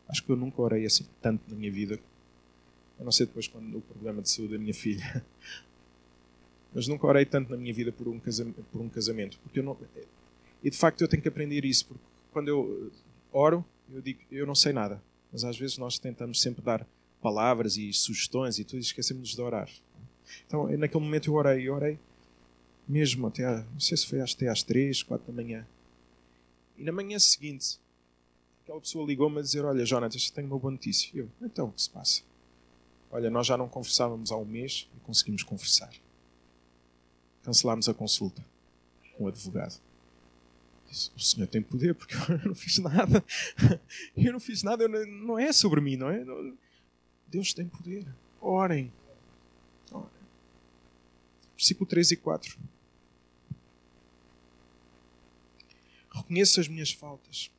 Acho 0.09 0.23
que 0.23 0.31
eu 0.31 0.37
nunca 0.37 0.63
orei 0.63 0.87
assim 0.87 1.07
tanto 1.21 1.43
na 1.49 1.57
minha 1.57 1.73
vida. 1.73 1.99
Eu 2.99 3.05
não 3.05 3.11
sei 3.13 3.27
depois 3.27 3.49
quando 3.49 3.79
o 3.79 3.81
problema 3.81 4.23
de 4.23 4.31
saúde 4.31 4.53
da 4.53 4.59
minha 4.59 4.75
filha. 4.75 5.25
Mas 6.73 6.87
nunca 6.87 7.07
orei 7.07 7.25
tanto 7.25 7.51
na 7.51 7.57
minha 7.57 7.73
vida 7.73 7.91
por 7.91 8.07
um 8.07 8.21
casamento. 8.21 8.65
Por 8.71 8.81
um 8.81 8.89
casamento 8.89 9.39
porque 9.41 9.59
eu 9.59 9.65
não, 9.65 9.77
e 10.63 10.71
de 10.71 10.77
facto 10.77 11.01
eu 11.01 11.09
tenho 11.09 11.23
que 11.23 11.29
aprender 11.29 11.65
isso. 11.65 11.87
Porque 11.87 12.05
quando 12.33 12.49
eu 12.49 12.93
oro, 13.33 13.65
eu 13.93 14.01
digo, 14.01 14.21
eu 14.31 14.47
não 14.47 14.55
sei 14.55 14.73
nada, 14.73 15.03
mas 15.33 15.45
às 15.45 15.59
vezes 15.59 15.79
nós 15.79 15.99
tentamos 15.99 16.41
sempre 16.41 16.63
dar 16.63 16.87
palavras 17.25 17.79
e 17.79 17.91
sugestões 17.91 18.59
e 18.59 18.65
tudo 18.65 18.81
e 18.81 18.83
esquecemos 18.83 19.31
de 19.31 19.41
orar. 19.41 19.71
Então, 20.47 20.69
naquele 20.77 21.03
momento 21.03 21.31
eu 21.31 21.35
orei, 21.35 21.71
orei 21.71 21.99
mesmo 22.87 23.27
até, 23.27 23.45
não 23.73 23.81
sei 23.81 23.97
se 23.97 24.07
foi 24.07 24.21
até 24.21 24.47
às 24.47 24.63
três, 24.63 25.03
quatro 25.03 25.27
da 25.27 25.33
manhã. 25.33 25.67
E 26.77 26.85
na 26.85 26.93
manhã 26.93 27.19
seguinte, 27.19 27.81
aquela 28.63 28.79
pessoa 28.79 29.07
ligou-me 29.07 29.39
a 29.39 29.43
dizer, 29.43 29.65
olha, 29.65 29.87
Jonas, 29.87 30.31
tenho 30.31 30.49
uma 30.49 30.59
boa 30.59 30.71
notícia. 30.71 31.11
Eu, 31.15 31.31
então, 31.41 31.69
o 31.69 31.73
que 31.73 31.81
se 31.81 31.89
passa? 31.89 32.21
Olha, 33.11 33.31
nós 33.31 33.47
já 33.47 33.57
não 33.57 33.71
conversávamos 33.71 34.31
há 34.31 34.37
um 34.37 34.45
mês 34.45 34.87
e 34.95 35.01
conseguimos 35.01 35.43
conversar. 35.43 35.95
Cancelámos 37.43 37.89
a 37.89 37.95
consulta 37.95 38.45
com 39.17 39.25
o 39.25 39.29
advogado 39.29 39.81
o 41.17 41.21
Senhor 41.21 41.47
tem 41.47 41.61
poder, 41.61 41.95
porque 41.95 42.15
eu 42.31 42.49
não 42.49 42.55
fiz 42.55 42.79
nada. 42.79 43.25
Eu 44.17 44.33
não 44.33 44.41
fiz 44.41 44.63
nada, 44.63 44.87
não, 44.87 45.07
não 45.07 45.39
é 45.39 45.53
sobre 45.53 45.81
mim, 45.81 45.97
não 45.97 46.09
é? 46.09 46.25
Deus 47.35 47.53
tem 47.53 47.67
poder. 47.67 48.07
Orem. 48.41 48.93
Orem. 49.91 50.09
Versículo 51.57 51.85
3 51.85 52.13
e 52.13 52.17
4. 52.17 52.59
Reconheço 56.13 56.61
as 56.61 56.69
minhas 56.69 56.93
faltas. 56.93 57.51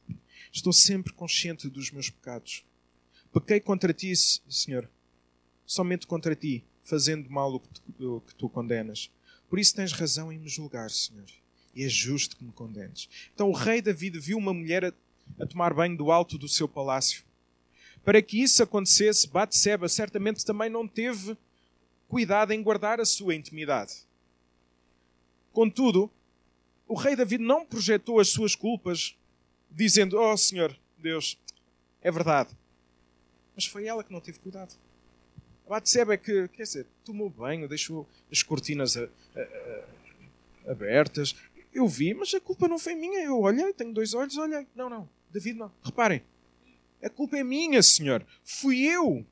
Estou 0.50 0.72
sempre 0.72 1.12
consciente 1.12 1.68
dos 1.68 1.92
meus 1.92 2.10
pecados. 2.10 2.64
Pequei 3.34 3.60
contra 3.60 3.94
ti, 3.94 4.14
Senhor, 4.16 4.90
somente 5.66 6.08
contra 6.08 6.34
ti, 6.34 6.64
fazendo 6.82 7.30
mal 7.30 7.54
o 7.54 7.60
que 7.60 7.68
tu, 7.68 8.16
o 8.16 8.22
que 8.22 8.34
tu 8.34 8.48
condenas. 8.48 9.12
Por 9.50 9.60
isso 9.60 9.76
tens 9.76 9.92
razão 9.92 10.32
em 10.32 10.40
me 10.40 10.48
julgar, 10.48 10.90
Senhor 10.90 11.26
e 11.76 11.84
é 11.84 11.90
justo 11.90 12.38
que 12.38 12.46
me 12.46 12.54
condenes. 12.54 13.10
Então 13.34 13.50
o 13.50 13.54
rei 13.54 13.82
David 13.82 14.18
viu 14.18 14.38
uma 14.38 14.54
mulher 14.54 14.86
a, 14.86 14.94
a 15.38 15.46
tomar 15.46 15.74
banho 15.74 15.98
do 15.98 16.10
alto 16.10 16.38
do 16.38 16.48
seu 16.48 16.70
palácio. 16.70 17.25
Para 18.06 18.22
que 18.22 18.40
isso 18.42 18.62
acontecesse, 18.62 19.28
Batseba 19.28 19.90
certamente 19.90 20.46
também 20.46 20.70
não 20.70 20.88
teve 20.88 21.36
cuidado 22.08 22.54
em 22.54 22.62
guardar 22.62 23.02
a 23.02 23.06
sua 23.06 23.34
intimidade. 23.34 24.06
Contudo, 25.52 26.12
o 26.88 26.94
rei 26.94 27.16
David 27.16 27.44
não 27.44 27.66
projetou 27.66 28.20
as 28.20 28.30
suas 28.30 28.56
culpas, 28.56 29.18
dizendo: 29.72 30.20
Oh 30.20 30.38
Senhor 30.38 30.78
Deus, 31.00 31.38
é 32.00 32.12
verdade. 32.12 32.56
Mas 33.56 33.66
foi 33.66 33.88
ela 33.88 34.04
que 34.04 34.14
não 34.14 34.22
teve 34.22 34.38
cuidado. 34.38 34.76
Batseba 35.68 36.14
é 36.14 36.18
que, 36.18 36.48
quer 36.50 36.64
dizer, 36.64 36.86
tomou 37.04 37.28
banho, 37.28 37.68
deixou 37.68 38.08
as 38.32 38.44
cortinas 38.44 38.96
a, 38.96 39.04
a, 39.04 39.42
a, 40.68 40.72
abertas, 40.72 41.36
eu 41.74 41.88
vi, 41.88 42.14
mas 42.14 42.32
a 42.36 42.40
culpa 42.40 42.68
não 42.68 42.78
foi 42.78 42.94
minha. 42.94 43.24
Eu 43.24 43.40
olhei, 43.40 43.74
tenho 43.74 43.92
dois 43.92 44.14
olhos, 44.14 44.38
olhei. 44.38 44.68
Não, 44.76 44.90
não, 44.90 45.10
David 45.32 45.58
não. 45.58 45.72
Reparem, 45.84 46.22
a 47.06 47.10
culpa 47.10 47.38
é 47.38 47.44
minha, 47.44 47.84
Senhor. 47.84 48.26
Fui 48.44 48.82
eu. 48.82 49.24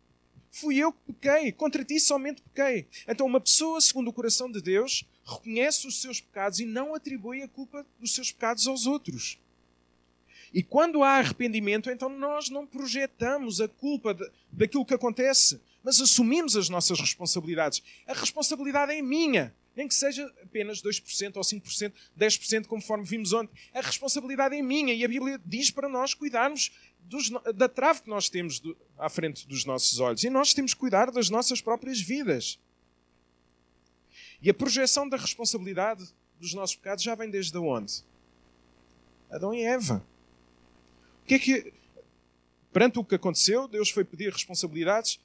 Fui 0.52 0.78
eu 0.78 0.94
que 0.94 1.12
pequei. 1.12 1.52
Contra 1.52 1.84
ti 1.84 2.00
somente 2.00 2.44
pequei. 2.44 2.86
Então, 3.08 3.26
uma 3.26 3.42
pessoa, 3.42 3.82
segundo 3.82 4.10
o 4.10 4.14
coração 4.14 4.52
de 4.52 4.62
Deus, 4.62 5.08
reconhece 5.26 5.88
os 5.88 6.00
seus 6.00 6.22
pecados 6.22 6.60
e 6.60 6.66
não 6.66 6.94
atribui 6.94 7.42
a 7.42 7.48
culpa 7.48 7.84
dos 8.00 8.14
seus 8.14 8.32
pecados 8.32 8.68
aos 8.68 8.86
outros. 8.86 9.40
E 10.54 10.62
quando 10.62 11.02
há 11.02 11.18
arrependimento, 11.18 11.90
então 11.90 12.10
nós 12.10 12.48
não 12.48 12.68
projetamos 12.68 13.60
a 13.60 13.68
culpa 13.68 14.14
de, 14.14 14.30
daquilo 14.52 14.86
que 14.86 14.94
acontece, 14.94 15.60
mas 15.84 16.00
assumimos 16.00 16.56
as 16.56 16.70
nossas 16.70 17.00
responsabilidades. 17.00 17.82
A 18.06 18.14
responsabilidade 18.14 18.94
é 18.94 19.02
minha 19.02 19.52
nem 19.76 19.88
que 19.88 19.94
seja 19.94 20.32
apenas 20.44 20.82
2% 20.82 21.36
ou 21.36 21.42
5%, 21.42 21.94
10%, 22.18 22.68
conforme 22.68 23.04
vimos 23.04 23.34
ontem. 23.34 23.54
A 23.74 23.82
responsabilidade 23.82 24.56
é 24.56 24.62
minha 24.62 24.94
e 24.94 25.04
a 25.04 25.08
Bíblia 25.08 25.40
diz 25.46 25.72
para 25.72 25.90
nós 25.90 26.14
cuidarmos 26.14 26.72
dos, 27.06 27.30
da 27.56 27.70
trave 27.70 28.02
que 28.02 28.10
nós 28.10 28.30
temos 28.30 28.60
do, 28.60 28.76
à 28.98 29.10
frente 29.10 29.48
dos 29.48 29.66
nossos 29.66 30.00
olhos. 30.00 30.24
E 30.24 30.30
nós 30.30 30.54
temos 30.54 30.74
que 30.74 30.80
cuidar 30.80 31.12
das 31.12 31.30
nossas 31.30 31.62
próprias 31.62 32.00
vidas. 32.00 32.60
E 34.42 34.50
a 34.50 34.54
projeção 34.54 35.08
da 35.08 35.18
responsabilidade 35.18 36.14
dos 36.40 36.54
nossos 36.54 36.76
pecados 36.76 37.04
já 37.04 37.16
vem 37.16 37.30
desde 37.30 37.58
onde? 37.58 38.04
Adão 39.32 39.54
e 39.54 39.64
Eva. 39.64 40.06
O 41.24 41.26
que 41.26 41.36
é 41.36 41.40
que. 41.40 41.74
Perante 42.72 43.00
o 43.00 43.06
que 43.06 43.16
aconteceu, 43.16 43.68
Deus 43.68 43.90
foi 43.90 44.04
pedir 44.04 44.32
responsabilidades. 44.32 45.20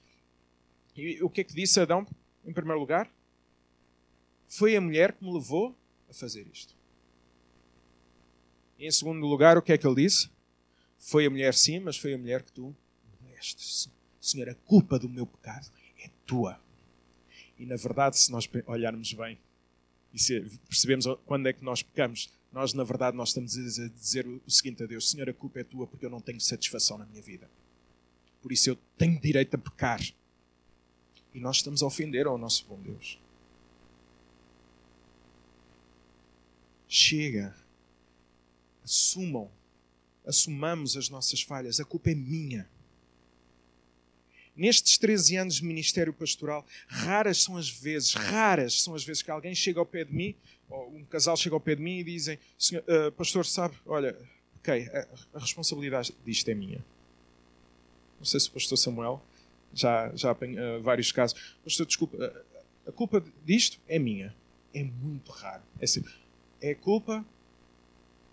E 0.95 1.23
o 1.23 1.31
que 1.31 1.41
é 1.41 1.45
que 1.45 1.55
disse 1.55 1.81
Adão, 1.81 2.07
em 2.45 2.53
primeiro 2.53 2.79
lugar? 2.79 3.11
Foi 4.49 4.77
a 4.77 4.81
mulher 4.81 5.13
que 5.13 5.25
me 5.25 5.33
levou 5.33 5.75
a 6.09 6.13
fazer 6.13 6.47
isto. 6.53 6.75
E 8.79 8.87
em 8.87 8.91
segundo 8.91 9.27
lugar, 9.27 9.59
o 9.59 9.63
que 9.63 9.73
é 9.73 9.79
que 9.79 9.87
ele 9.87 10.03
disse? 10.03 10.31
Foi 10.99 11.27
a 11.27 11.31
mulher, 11.31 11.55
sim, 11.55 11.81
mas 11.81 11.97
foi 11.97 12.15
a 12.15 12.19
mulher 12.19 12.43
que 12.43 12.53
tu 12.53 12.75
me 13.23 13.33
deste. 13.33 13.91
Senhor, 14.21 14.49
a 14.49 14.55
culpa 14.55 14.99
do 14.99 15.09
meu 15.09 15.27
pecado 15.27 15.71
é 16.03 16.11
tua. 16.27 16.61
E 17.59 17.65
na 17.65 17.77
verdade, 17.77 18.19
se 18.19 18.31
nós 18.31 18.49
olharmos 18.67 19.13
bem 19.13 19.39
e 20.13 20.19
se 20.19 20.41
percebemos 20.69 21.07
quando 21.27 21.49
é 21.49 21.53
que 21.53 21.65
nós 21.65 21.83
pecamos, 21.83 22.31
nós 22.53 22.73
na 22.73 22.85
verdade 22.85 23.17
nós 23.17 23.31
estamos 23.31 23.57
a 23.57 23.89
dizer 23.89 24.27
o 24.27 24.51
seguinte 24.51 24.83
a 24.83 24.87
Deus: 24.87 25.11
Senhor, 25.11 25.29
a 25.29 25.33
culpa 25.33 25.61
é 25.61 25.65
tua 25.65 25.87
porque 25.87 26.07
eu 26.07 26.11
não 26.11 26.21
tenho 26.21 26.41
satisfação 26.41 26.99
na 26.99 27.07
minha 27.07 27.23
vida. 27.23 27.49
por 28.43 28.53
isso 28.53 28.71
eu 28.71 28.79
tenho 28.97 29.21
direito 29.21 29.55
a 29.55 29.59
pecar. 29.59 30.01
E 31.35 31.41
nós 31.41 31.57
estamos 31.57 31.83
a 31.83 31.87
ofender 31.87 32.27
ao 32.27 32.39
nosso 32.39 32.65
bom 32.67 32.81
Deus. 32.81 33.19
Chega. 36.89 37.55
Assumam. 38.83 39.51
Assumamos 40.29 40.95
as 40.95 41.09
nossas 41.09 41.41
falhas. 41.41 41.81
A 41.81 41.85
culpa 41.87 42.11
é 42.11 42.15
minha. 42.15 42.69
Nestes 44.55 44.99
13 44.99 45.37
anos 45.37 45.55
de 45.55 45.65
ministério 45.65 46.13
pastoral, 46.13 46.67
raras 46.87 47.43
são 47.43 47.57
as 47.57 47.71
vezes, 47.71 48.13
raras 48.13 48.83
são 48.83 48.95
as 48.95 49.03
vezes 49.05 49.23
que 49.23 49.31
alguém 49.31 49.55
chega 49.55 49.81
ao 49.81 49.87
pé 49.87 50.05
de 50.05 50.13
mim, 50.13 50.35
ou 50.69 50.95
um 50.97 51.05
casal 51.05 51.35
chega 51.37 51.57
ao 51.57 51.61
pé 51.61 51.75
de 51.75 51.83
mim 51.83 51.99
e 51.99 52.05
dizem: 52.05 52.39
uh, 52.75 53.11
Pastor, 53.13 53.47
sabe, 53.47 53.75
olha, 53.87 54.19
ok, 54.59 54.87
a, 54.93 55.09
a, 55.35 55.39
responsabilidade 55.39 56.15
disto 56.27 56.49
é 56.49 56.55
minha. 56.55 56.85
Não 58.19 58.25
sei 58.25 58.41
se 58.41 58.49
o 58.49 58.53
pastor 58.53 58.77
Samuel 58.77 59.23
já, 59.73 60.15
já 60.15 60.33
apanha 60.33 60.61
uh, 60.61 60.83
vários 60.83 61.11
casos. 61.11 61.57
Pastor, 61.65 61.87
desculpa, 61.87 62.17
uh, 62.17 62.89
a 62.89 62.93
culpa 62.93 63.25
disto 63.47 63.79
é 63.89 63.99
minha. 63.99 64.35
É 64.75 64.83
muito 64.83 65.31
raro. 65.33 65.63
É, 65.81 65.85
assim, 65.85 66.05
é 66.61 66.75
culpa 66.75 67.25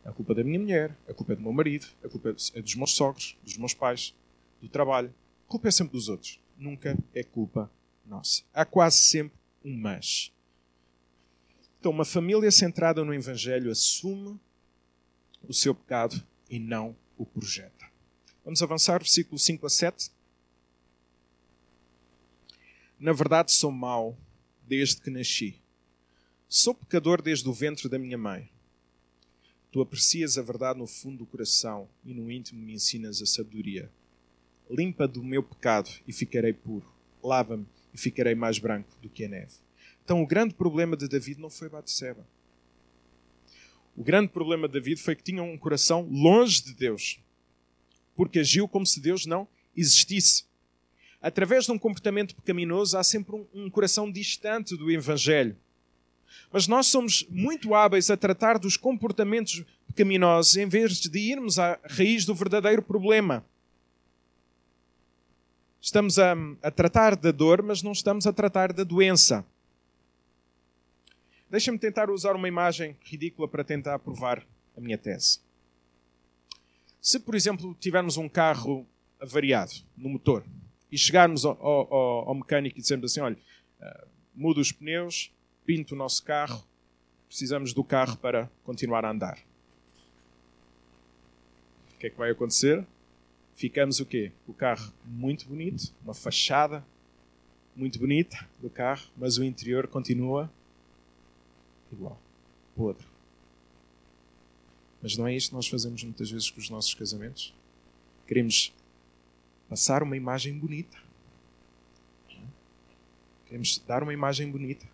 a 0.05 0.12
culpa 0.12 0.35
da 0.35 0.43
minha 0.43 0.59
mulher, 0.59 0.95
a 1.09 1.13
culpa 1.13 1.33
é 1.33 1.35
do 1.35 1.41
meu 1.41 1.51
marido, 1.51 1.88
a 2.03 2.07
culpa 2.07 2.29
é 2.29 2.62
dos 2.62 2.75
meus 2.75 2.91
sogros, 2.91 3.35
dos 3.43 3.57
meus 3.57 3.74
pais, 3.74 4.13
do 4.62 4.69
trabalho. 4.69 5.13
A 5.47 5.50
culpa 5.50 5.67
é 5.67 5.71
sempre 5.71 5.93
dos 5.93 6.07
outros. 6.07 6.39
Nunca 6.55 6.95
é 7.13 7.24
culpa 7.24 7.71
nossa. 8.05 8.43
Há 8.53 8.63
quase 8.63 9.00
sempre 9.00 9.38
um 9.63 9.75
mas. 9.75 10.31
Então, 11.79 11.91
uma 11.91 12.05
família 12.05 12.51
centrada 12.51 13.03
no 13.03 13.13
Evangelho 13.13 13.71
assume 13.71 14.39
o 15.47 15.53
seu 15.53 15.74
pecado 15.74 16.24
e 16.50 16.59
não 16.59 16.95
o 17.17 17.25
projeta. 17.25 17.85
Vamos 18.43 18.62
avançar, 18.62 19.00
versículo 19.00 19.39
5 19.39 19.65
a 19.65 19.69
7. 19.69 20.12
Na 23.00 23.12
verdade, 23.12 23.51
sou 23.51 23.71
mau 23.71 24.15
desde 24.67 25.01
que 25.01 25.09
nasci. 25.09 25.59
Sou 26.47 26.75
pecador 26.75 27.24
desde 27.24 27.50
o 27.50 27.53
ventre 27.53 27.89
da 27.89 27.97
minha 27.97 28.17
mãe. 28.17 28.50
Tu 29.75 29.82
aprecias 29.82 30.38
a 30.38 30.41
verdade 30.41 30.79
no 30.79 30.88
fundo 30.88 31.17
do 31.17 31.25
coração 31.25 31.89
e 32.05 32.13
no 32.13 32.32
íntimo 32.32 32.62
me 32.62 32.75
ensinas 32.75 33.22
a 33.22 33.25
sabedoria. 33.25 33.91
Limpa 34.70 35.05
do 35.05 35.22
meu 35.22 35.44
pecado 35.44 35.89
e 36.08 36.13
ficarei 36.13 36.53
puro. 36.53 36.89
Lava-me 37.22 37.65
e 37.94 37.98
ficarei 37.98 38.36
mais 38.36 38.58
branco 38.58 38.98
do 39.01 39.10
que 39.10 39.25
a 39.25 39.27
neve. 39.27 39.51
Então, 40.01 40.24
o 40.24 40.25
grande 40.25 40.53
problema 40.53 40.96
de 40.96 41.10
David 41.10 41.41
não 41.41 41.50
foi 41.50 41.67
Batseba. 41.67 42.25
O 43.98 44.01
grande 44.01 44.29
problema 44.29 44.65
de 44.65 44.75
David 44.75 45.01
foi 45.01 45.13
que 45.13 45.24
tinha 45.24 45.44
um 45.44 45.58
coração 45.58 46.08
longe 46.10 46.63
de 46.63 46.74
Deus, 46.74 47.20
porque 48.15 48.39
agiu 48.39 48.70
como 48.70 48.86
se 48.86 49.01
Deus 49.01 49.25
não 49.25 49.46
existisse. 49.75 50.46
Através 51.22 51.65
de 51.65 51.74
um 51.74 51.77
comportamento 51.77 52.34
pecaminoso, 52.34 52.98
há 52.98 53.03
sempre 53.03 53.36
um, 53.36 53.46
um 53.53 53.70
coração 53.70 54.10
distante 54.10 54.77
do 54.77 54.89
Evangelho. 54.89 55.58
Mas 56.51 56.68
nós 56.68 56.88
somos 56.88 57.25
muito 57.30 57.74
hábeis 57.74 58.10
a 58.10 58.18
tratar 58.18 58.58
dos 58.58 58.77
comportamentos 58.77 59.63
pecaminosos 59.88 60.58
em 60.58 60.68
vez 60.68 61.00
de 61.00 61.20
irmos 61.20 61.60
à 61.60 61.80
raiz 61.84 62.25
do 62.25 62.36
verdadeiro 62.36 62.82
problema. 62.82 63.46
Estamos 65.82 66.18
a, 66.18 66.34
a 66.63 66.72
tratar 66.72 67.15
da 67.15 67.32
dor, 67.32 67.62
mas 67.62 67.84
não 67.84 67.92
estamos 67.92 68.25
a 68.25 68.34
tratar 68.34 68.74
da 68.74 68.84
doença. 68.84 69.46
Deixa-me 71.50 71.77
tentar 71.77 72.10
usar 72.10 72.36
uma 72.36 72.48
imagem 72.48 72.98
ridícula 73.04 73.48
para 73.48 73.63
tentar 73.63 74.00
provar 74.00 74.46
a 74.75 74.82
minha 74.82 74.98
tese. 74.98 75.39
Se, 77.00 77.20
por 77.20 77.36
exemplo, 77.36 77.75
tivermos 77.80 78.18
um 78.18 78.27
carro 78.27 78.86
avariado 79.20 79.74
no 79.96 80.10
motor 80.10 80.44
e 80.92 80.98
chegarmos 80.98 81.46
ao, 81.46 81.56
ao, 81.63 82.30
ao 82.30 82.36
mecânico 82.36 82.80
e 82.80 82.82
dizermos 82.82 83.12
assim: 83.12 83.22
olha, 83.22 83.38
uh, 83.80 84.08
muda 84.34 84.60
os 84.60 84.72
pneus, 84.72 85.32
pinta 85.65 85.94
o 85.94 85.98
nosso 85.98 86.24
carro, 86.24 86.63
precisamos 87.27 87.74
do 87.74 87.83
carro 87.83 88.18
para 88.18 88.50
continuar 88.63 89.03
a 89.05 89.11
andar. 89.11 89.40
O 91.94 91.98
que 91.98 92.07
é 92.07 92.09
que 92.09 92.18
vai 92.18 92.31
acontecer? 92.31 92.85
ficamos 93.55 94.00
o 94.00 94.05
quê? 94.05 94.31
O 94.48 94.53
carro 94.53 94.94
muito 95.03 95.48
bonito, 95.48 95.94
uma 96.03 96.13
fachada 96.13 96.85
muito 97.75 97.98
bonita 97.98 98.48
do 98.61 98.70
carro, 98.70 99.07
mas 99.18 99.37
o 99.37 99.44
interior 99.44 99.87
continua 99.87 100.51
igual, 101.92 102.20
podre. 102.75 103.05
Mas 105.01 105.18
não 105.18 105.27
é 105.27 105.35
isto 105.35 105.50
que 105.50 105.55
nós 105.55 105.68
fazemos 105.68 106.03
muitas 106.03 106.29
vezes 106.29 106.50
com 106.50 106.59
os 106.59 106.70
nossos 106.70 106.94
casamentos? 106.94 107.53
Queremos 108.27 108.74
passar 109.70 110.03
uma 110.03 110.18
imagem 110.18 110.57
bonita. 110.57 110.98
Queremos 113.46 113.77
dar 113.85 114.03
uma 114.03 114.13
imagem 114.13 114.50
bonita, 114.50 114.87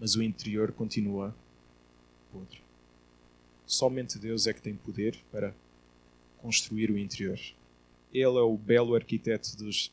mas 0.00 0.14
o 0.14 0.22
interior 0.22 0.72
continua 0.72 1.34
podre. 2.32 2.60
Somente 3.66 4.18
Deus 4.18 4.46
é 4.46 4.52
que 4.52 4.62
tem 4.62 4.74
poder 4.74 5.18
para 5.30 5.54
construir 6.38 6.90
o 6.90 6.98
interior. 6.98 7.38
Ele 8.12 8.38
é 8.38 8.40
o 8.40 8.56
belo 8.56 8.94
arquiteto 8.94 9.56
dos, 9.56 9.92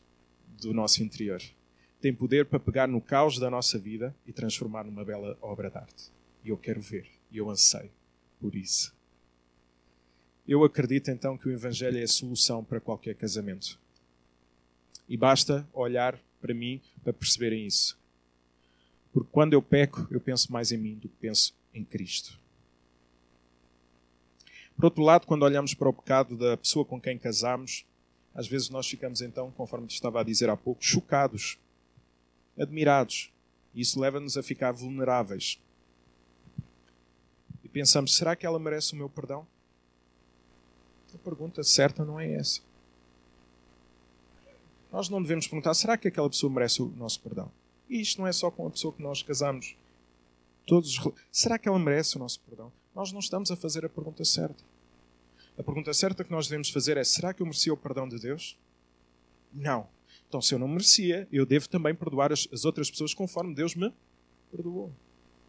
do 0.62 0.74
nosso 0.74 1.04
interior. 1.04 1.42
Tem 2.00 2.14
poder 2.14 2.46
para 2.46 2.60
pegar 2.60 2.88
no 2.88 3.02
caos 3.02 3.40
da 3.40 3.50
nossa 3.50 3.78
vida 3.78 4.16
e 4.26 4.32
transformar 4.32 4.84
numa 4.84 5.04
bela 5.04 5.38
obra 5.42 5.70
de 5.70 5.78
arte. 5.78 6.12
E 6.44 6.50
eu 6.50 6.58
quero 6.58 6.80
ver, 6.80 7.08
e 7.32 7.38
eu 7.38 7.50
anseio 7.50 7.92
por 8.40 8.56
isso. 8.56 8.94
Eu 10.48 10.64
acredito 10.64 11.10
então 11.10 11.38
que 11.38 11.48
o 11.48 11.52
Evangelho 11.52 11.98
é 11.98 12.04
a 12.04 12.08
solução 12.08 12.64
para 12.64 12.80
qualquer 12.80 13.16
casamento. 13.16 13.80
E 15.10 15.18
basta 15.18 15.68
olhar 15.74 16.20
para 16.40 16.54
mim 16.54 16.80
para 17.04 17.12
perceberem 17.12 17.66
isso. 17.66 17.98
Porque 19.16 19.30
quando 19.32 19.54
eu 19.54 19.62
peco, 19.62 20.06
eu 20.12 20.20
penso 20.20 20.52
mais 20.52 20.74
em 20.74 20.78
mim 20.78 20.96
do 20.96 21.08
que 21.08 21.16
penso 21.16 21.56
em 21.74 21.86
Cristo. 21.86 22.38
Por 24.76 24.84
outro 24.84 25.02
lado, 25.02 25.26
quando 25.26 25.44
olhamos 25.44 25.74
para 25.74 25.88
o 25.88 25.94
pecado 25.94 26.36
da 26.36 26.58
pessoa 26.58 26.84
com 26.84 27.00
quem 27.00 27.18
casamos, 27.18 27.86
às 28.34 28.46
vezes 28.46 28.70
nós 28.70 28.86
ficamos 28.86 29.22
então, 29.22 29.50
conforme 29.52 29.88
estava 29.88 30.20
a 30.20 30.24
dizer 30.24 30.50
há 30.50 30.58
pouco, 30.58 30.84
chocados, 30.84 31.58
admirados. 32.60 33.32
Isso 33.74 34.02
leva-nos 34.02 34.36
a 34.36 34.44
ficar 34.44 34.74
vulneráveis. 34.74 35.62
E 37.64 37.70
pensamos: 37.70 38.18
será 38.18 38.36
que 38.36 38.46
ela 38.46 38.60
merece 38.60 38.92
o 38.92 38.98
meu 38.98 39.08
perdão? 39.08 39.48
A 41.14 41.18
pergunta 41.20 41.64
certa 41.64 42.04
não 42.04 42.20
é 42.20 42.34
essa. 42.34 42.60
Nós 44.92 45.08
não 45.08 45.22
devemos 45.22 45.48
perguntar: 45.48 45.74
será 45.74 45.98
que 45.98 46.10
aquela 46.10 46.30
pessoa 46.30 46.52
merece 46.52 46.82
o 46.82 46.88
nosso 46.98 47.22
perdão? 47.22 47.50
E 47.90 48.02
isto 48.02 48.20
não 48.20 48.28
é 48.28 48.32
só 48.32 48.50
com 48.50 48.68
a 48.68 48.72
pessoa 48.72 48.94
que 48.94 49.02
nós 49.02 49.22
casamos. 49.22 49.76
Todos, 50.66 51.00
será 51.32 51.60
que 51.60 51.68
ela 51.68 51.78
merece 51.78 52.16
o 52.16 52.20
nosso 52.20 52.40
perdão? 52.42 52.72
Nós 52.96 53.12
não 53.12 53.20
estamos 53.20 53.52
a 53.52 53.56
fazer 53.56 53.86
a 53.86 53.90
pergunta 53.90 54.24
certa. 54.26 54.64
A 55.58 55.64
pergunta 55.64 55.94
certa 55.94 56.24
que 56.24 56.32
nós 56.32 56.48
devemos 56.48 56.70
fazer 56.70 56.98
é: 56.98 57.04
será 57.04 57.34
que 57.34 57.42
eu 57.42 57.46
merecia 57.46 57.74
o 57.74 57.78
perdão 57.78 58.08
de 58.08 58.20
Deus? 58.20 58.58
Não. 59.54 59.88
Então, 60.28 60.42
se 60.42 60.54
eu 60.54 60.60
não 60.60 60.68
merecia, 60.68 61.28
eu 61.32 61.46
devo 61.46 61.70
também 61.70 61.94
perdoar 61.94 62.32
as, 62.32 62.48
as 62.52 62.66
outras 62.66 62.90
pessoas 62.90 63.14
conforme 63.14 63.54
Deus 63.54 63.76
me 63.76 63.94
perdoou. 64.52 64.92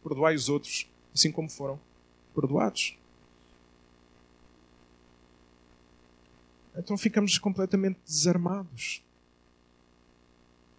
Perdoai 0.03 0.35
os 0.35 0.49
outros, 0.49 0.87
assim 1.13 1.31
como 1.31 1.49
foram 1.49 1.79
perdoados. 2.33 2.95
Então 6.77 6.95
ficamos 6.95 7.39
completamente 7.39 7.99
desarmados. 8.05 9.01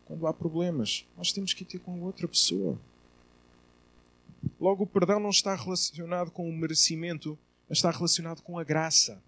Quando 0.08 0.26
há 0.26 0.32
problemas, 0.32 1.06
nós 1.16 1.32
temos 1.32 1.52
que 1.52 1.64
ter 1.64 1.78
com 1.78 2.02
outra 2.02 2.26
pessoa. 2.26 2.76
Logo, 4.58 4.82
o 4.82 4.86
perdão 4.86 5.20
não 5.20 5.30
está 5.30 5.54
relacionado 5.54 6.32
com 6.32 6.48
o 6.48 6.52
merecimento 6.52 7.38
está 7.70 7.90
relacionado 7.90 8.40
com 8.42 8.58
a 8.58 8.64
graça. 8.64 9.22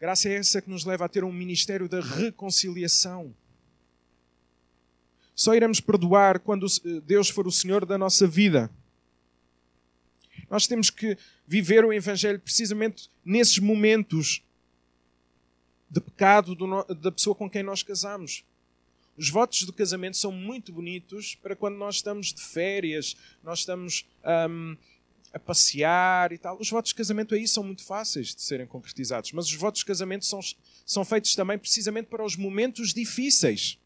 Graça 0.00 0.28
é 0.28 0.34
essa 0.34 0.62
que 0.62 0.70
nos 0.70 0.84
leva 0.84 1.04
a 1.04 1.08
ter 1.08 1.24
um 1.24 1.32
ministério 1.32 1.88
da 1.88 2.00
reconciliação. 2.00 3.34
Só 5.34 5.54
iremos 5.54 5.80
perdoar 5.80 6.40
quando 6.40 6.66
Deus 7.04 7.28
for 7.28 7.46
o 7.46 7.52
Senhor 7.52 7.84
da 7.84 7.98
nossa 7.98 8.26
vida. 8.26 8.70
Nós 10.48 10.66
temos 10.66 10.88
que 10.88 11.18
viver 11.46 11.84
o 11.84 11.92
Evangelho 11.92 12.40
precisamente 12.40 13.10
nesses 13.24 13.58
momentos 13.58 14.42
de 15.90 16.00
pecado 16.00 16.56
da 16.94 17.12
pessoa 17.12 17.34
com 17.34 17.50
quem 17.50 17.62
nós 17.62 17.82
casamos. 17.82 18.44
Os 19.16 19.30
votos 19.30 19.62
do 19.62 19.72
casamento 19.72 20.16
são 20.16 20.30
muito 20.30 20.72
bonitos 20.72 21.34
para 21.36 21.56
quando 21.56 21.76
nós 21.76 21.96
estamos 21.96 22.32
de 22.32 22.42
férias, 22.42 23.16
nós 23.42 23.60
estamos. 23.60 24.06
Um, 24.48 24.76
a 25.36 25.38
passear 25.38 26.32
e 26.32 26.38
tal. 26.38 26.58
Os 26.58 26.70
votos 26.70 26.90
de 26.90 26.94
casamento 26.94 27.34
aí 27.34 27.46
são 27.46 27.62
muito 27.62 27.84
fáceis 27.84 28.34
de 28.34 28.40
serem 28.40 28.66
concretizados, 28.66 29.32
mas 29.32 29.44
os 29.46 29.54
votos 29.54 29.80
de 29.80 29.84
casamento 29.84 30.24
são, 30.24 30.40
são 30.86 31.04
feitos 31.04 31.34
também 31.34 31.58
precisamente 31.58 32.06
para 32.06 32.24
os 32.24 32.36
momentos 32.36 32.94
difíceis. 32.94 33.78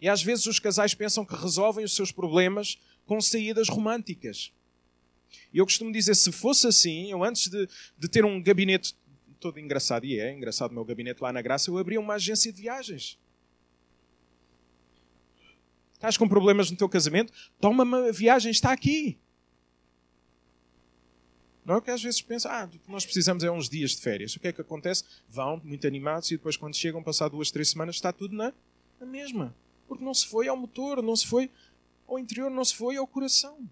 E 0.00 0.08
às 0.08 0.20
vezes 0.20 0.46
os 0.46 0.58
casais 0.58 0.94
pensam 0.94 1.24
que 1.24 1.36
resolvem 1.36 1.84
os 1.84 1.94
seus 1.94 2.10
problemas 2.10 2.78
com 3.06 3.20
saídas 3.20 3.68
românticas. 3.68 4.52
E 5.52 5.58
eu 5.58 5.64
costumo 5.64 5.92
dizer, 5.92 6.16
se 6.16 6.32
fosse 6.32 6.66
assim, 6.66 7.10
eu 7.10 7.22
antes 7.22 7.48
de, 7.48 7.68
de 7.96 8.08
ter 8.08 8.24
um 8.24 8.42
gabinete 8.42 8.96
todo 9.40 9.58
engraçado, 9.58 10.04
e 10.04 10.18
é 10.18 10.32
engraçado 10.32 10.70
o 10.70 10.74
meu 10.74 10.84
gabinete 10.84 11.22
lá 11.22 11.32
na 11.32 11.42
Graça, 11.42 11.70
eu 11.70 11.78
abria 11.78 12.00
uma 12.00 12.14
agência 12.14 12.52
de 12.52 12.62
viagens. 12.62 13.18
Estás 15.94 16.16
com 16.16 16.28
problemas 16.28 16.70
no 16.70 16.76
teu 16.76 16.88
casamento? 16.88 17.32
Toma 17.60 17.82
uma 17.82 18.12
viagem, 18.12 18.50
está 18.50 18.72
aqui. 18.72 19.18
Não 21.64 21.76
é 21.76 21.80
que 21.80 21.90
às 21.90 22.00
vezes 22.00 22.22
pensa, 22.22 22.48
ah, 22.48 22.68
nós 22.86 23.04
precisamos 23.04 23.42
é 23.42 23.50
uns 23.50 23.68
dias 23.68 23.90
de 23.90 24.00
férias. 24.00 24.36
O 24.36 24.40
que 24.40 24.46
é 24.46 24.52
que 24.52 24.60
acontece? 24.60 25.02
Vão 25.28 25.60
muito 25.64 25.86
animados 25.86 26.30
e 26.30 26.36
depois, 26.36 26.56
quando 26.56 26.76
chegam, 26.76 27.02
passar 27.02 27.28
duas, 27.28 27.50
três 27.50 27.70
semanas, 27.70 27.96
está 27.96 28.12
tudo 28.12 28.36
na, 28.36 28.52
na 29.00 29.06
mesma. 29.06 29.52
Porque 29.88 30.04
não 30.04 30.14
se 30.14 30.26
foi 30.26 30.46
ao 30.46 30.56
motor, 30.56 31.02
não 31.02 31.16
se 31.16 31.26
foi 31.26 31.50
ao 32.06 32.20
interior, 32.20 32.50
não 32.50 32.64
se 32.64 32.74
foi 32.74 32.96
ao 32.96 33.06
coração. 33.06 33.68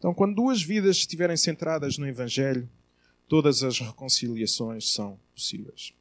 Então, 0.00 0.14
quando 0.14 0.34
duas 0.34 0.62
vidas 0.62 0.96
estiverem 0.96 1.36
centradas 1.36 1.98
no 1.98 2.08
Evangelho, 2.08 2.66
todas 3.28 3.62
as 3.62 3.78
reconciliações 3.78 4.90
são 4.90 5.20
possíveis. 5.34 5.92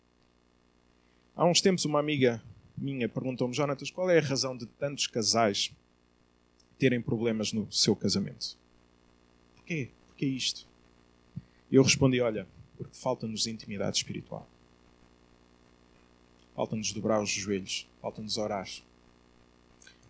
Há 1.36 1.46
uns 1.46 1.60
tempos, 1.60 1.84
uma 1.84 2.00
amiga 2.00 2.42
minha 2.78 3.10
perguntou-me, 3.10 3.54
Jonatas, 3.54 3.92
qual 3.92 4.10
é 4.10 4.18
a 4.18 4.22
razão 4.22 4.56
de 4.56 4.66
tantos 4.66 5.06
casais 5.06 5.74
terem 6.78 7.02
problemas 7.02 7.52
no 7.52 7.70
seu 7.70 7.94
casamento? 7.94 8.58
Porquê? 9.58 9.90
Porquê 10.08 10.28
isto? 10.28 10.66
Eu 11.70 11.84
respondi, 11.84 12.22
olha, 12.22 12.48
porque 12.78 12.96
falta-nos 12.96 13.48
intimidade 13.48 13.98
espiritual. 13.98 14.48
Falta-nos 16.56 16.94
dobrar 16.94 17.22
os 17.22 17.30
joelhos, 17.30 17.86
falta-nos 18.02 18.38
orar. 18.38 18.70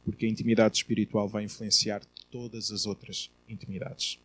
Porque 0.06 0.28
a 0.28 0.30
intimidade 0.30 0.78
espiritual 0.78 1.28
vai 1.28 1.44
influenciar 1.44 2.04
todas 2.30 2.72
as 2.72 2.86
outras 2.86 3.32
intimidades. 3.48 4.20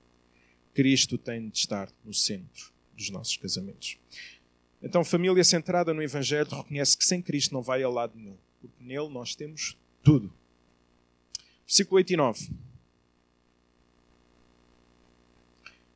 Cristo 0.72 1.16
tem 1.16 1.48
de 1.48 1.58
estar 1.58 1.90
no 2.04 2.12
centro 2.12 2.72
dos 2.96 3.10
nossos 3.10 3.36
casamentos. 3.36 3.98
Então, 4.82 5.04
família 5.04 5.42
centrada 5.44 5.94
no 5.94 6.02
Evangelho 6.02 6.48
reconhece 6.50 6.96
que 6.96 7.04
sem 7.04 7.22
Cristo 7.22 7.54
não 7.54 7.62
vai 7.62 7.82
a 7.82 7.88
lado 7.88 8.16
nenhum, 8.16 8.36
porque 8.60 8.82
nele 8.82 9.08
nós 9.08 9.34
temos 9.34 9.78
tudo. 10.02 10.32
Versículo 11.66 11.96
8 11.96 12.12
e 12.12 12.16
9. 12.16 12.50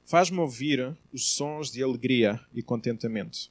Faz-me 0.06 0.38
ouvir 0.38 0.96
os 1.12 1.34
sons 1.34 1.70
de 1.70 1.82
alegria 1.82 2.40
e 2.54 2.62
contentamento. 2.62 3.50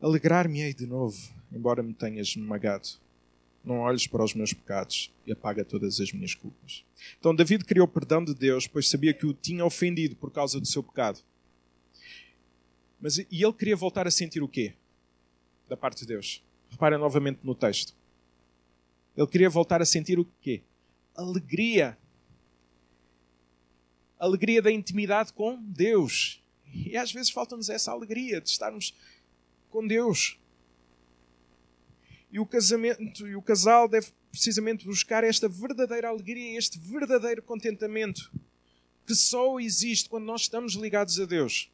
Alegrar-me-ei 0.00 0.72
de 0.72 0.86
novo, 0.86 1.18
embora 1.50 1.82
me 1.82 1.92
tenhas 1.92 2.28
esmagado. 2.28 2.88
Não 3.66 3.80
olhes 3.80 4.06
para 4.06 4.22
os 4.22 4.32
meus 4.32 4.52
pecados 4.52 5.12
e 5.26 5.32
apaga 5.32 5.64
todas 5.64 6.00
as 6.00 6.12
minhas 6.12 6.36
culpas. 6.36 6.84
Então 7.18 7.34
David 7.34 7.64
criou 7.64 7.88
perdão 7.88 8.24
de 8.24 8.32
Deus, 8.32 8.68
pois 8.68 8.88
sabia 8.88 9.12
que 9.12 9.26
o 9.26 9.34
tinha 9.34 9.64
ofendido 9.64 10.14
por 10.14 10.30
causa 10.30 10.60
do 10.60 10.66
seu 10.66 10.84
pecado. 10.84 11.18
Mas 13.00 13.18
e 13.18 13.26
ele 13.30 13.52
queria 13.52 13.74
voltar 13.74 14.06
a 14.06 14.10
sentir 14.10 14.40
o 14.40 14.48
quê? 14.48 14.72
Da 15.68 15.76
parte 15.76 15.98
de 15.98 16.06
Deus. 16.06 16.40
Reparem 16.70 16.96
novamente 16.96 17.40
no 17.42 17.56
texto. 17.56 17.92
Ele 19.16 19.26
queria 19.26 19.50
voltar 19.50 19.82
a 19.82 19.84
sentir 19.84 20.16
o 20.16 20.24
quê? 20.40 20.62
Alegria. 21.16 21.98
Alegria 24.16 24.62
da 24.62 24.70
intimidade 24.70 25.32
com 25.32 25.60
Deus. 25.60 26.40
E 26.72 26.96
às 26.96 27.10
vezes 27.12 27.30
falta-nos 27.30 27.68
essa 27.68 27.90
alegria 27.90 28.40
de 28.40 28.48
estarmos 28.48 28.94
com 29.70 29.84
Deus. 29.84 30.38
E 32.30 32.40
o 32.40 32.46
casamento 32.46 33.26
e 33.26 33.36
o 33.36 33.42
casal 33.42 33.88
deve 33.88 34.08
precisamente 34.30 34.84
buscar 34.84 35.24
esta 35.24 35.48
verdadeira 35.48 36.08
alegria, 36.08 36.58
este 36.58 36.78
verdadeiro 36.78 37.42
contentamento 37.42 38.30
que 39.06 39.14
só 39.14 39.58
existe 39.60 40.08
quando 40.08 40.24
nós 40.24 40.42
estamos 40.42 40.74
ligados 40.74 41.18
a 41.20 41.24
Deus 41.24 41.70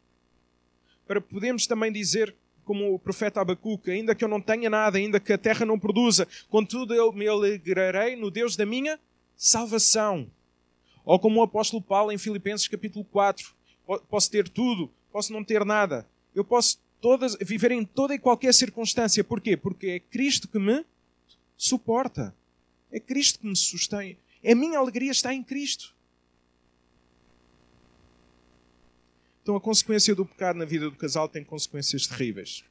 para 1.06 1.20
podermos 1.20 1.66
também 1.66 1.92
dizer, 1.92 2.34
como 2.64 2.94
o 2.94 2.98
profeta 2.98 3.40
Abacuque, 3.40 3.90
ainda 3.90 4.14
que 4.14 4.24
eu 4.24 4.28
não 4.28 4.40
tenha 4.40 4.70
nada, 4.70 4.98
ainda 4.98 5.18
que 5.18 5.32
a 5.32 5.38
terra 5.38 5.66
não 5.66 5.78
produza, 5.78 6.26
contudo 6.48 6.94
eu 6.94 7.12
me 7.12 7.26
alegrarei 7.26 8.16
no 8.16 8.30
Deus 8.30 8.56
da 8.56 8.64
minha 8.64 8.98
salvação. 9.36 10.30
Ou 11.04 11.18
como 11.18 11.40
o 11.40 11.42
apóstolo 11.42 11.82
Paulo 11.82 12.12
em 12.12 12.18
Filipenses 12.18 12.68
capítulo 12.68 13.04
4, 13.04 13.52
posso 14.08 14.30
ter 14.30 14.48
tudo, 14.48 14.90
posso 15.12 15.32
não 15.32 15.42
ter 15.42 15.64
nada. 15.64 16.06
Eu 16.34 16.44
posso 16.44 16.78
todas, 17.02 17.36
viver 17.40 17.72
em 17.72 17.84
toda 17.84 18.14
e 18.14 18.18
qualquer 18.18 18.54
circunstância. 18.54 19.22
Porquê? 19.22 19.56
Porque 19.56 19.86
é 19.88 20.00
Cristo 20.00 20.48
que 20.48 20.58
me 20.58 20.86
suporta. 21.56 22.34
É 22.90 23.00
Cristo 23.00 23.40
que 23.40 23.46
me 23.46 23.56
sustém. 23.56 24.16
A 24.44 24.54
minha 24.54 24.78
alegria 24.78 25.10
está 25.10 25.34
em 25.34 25.42
Cristo. 25.42 25.94
Então 29.42 29.56
a 29.56 29.60
consequência 29.60 30.14
do 30.14 30.24
pecado 30.24 30.56
na 30.56 30.64
vida 30.64 30.88
do 30.88 30.96
casal 30.96 31.28
tem 31.28 31.42
consequências 31.42 32.06
terríveis. 32.06 32.64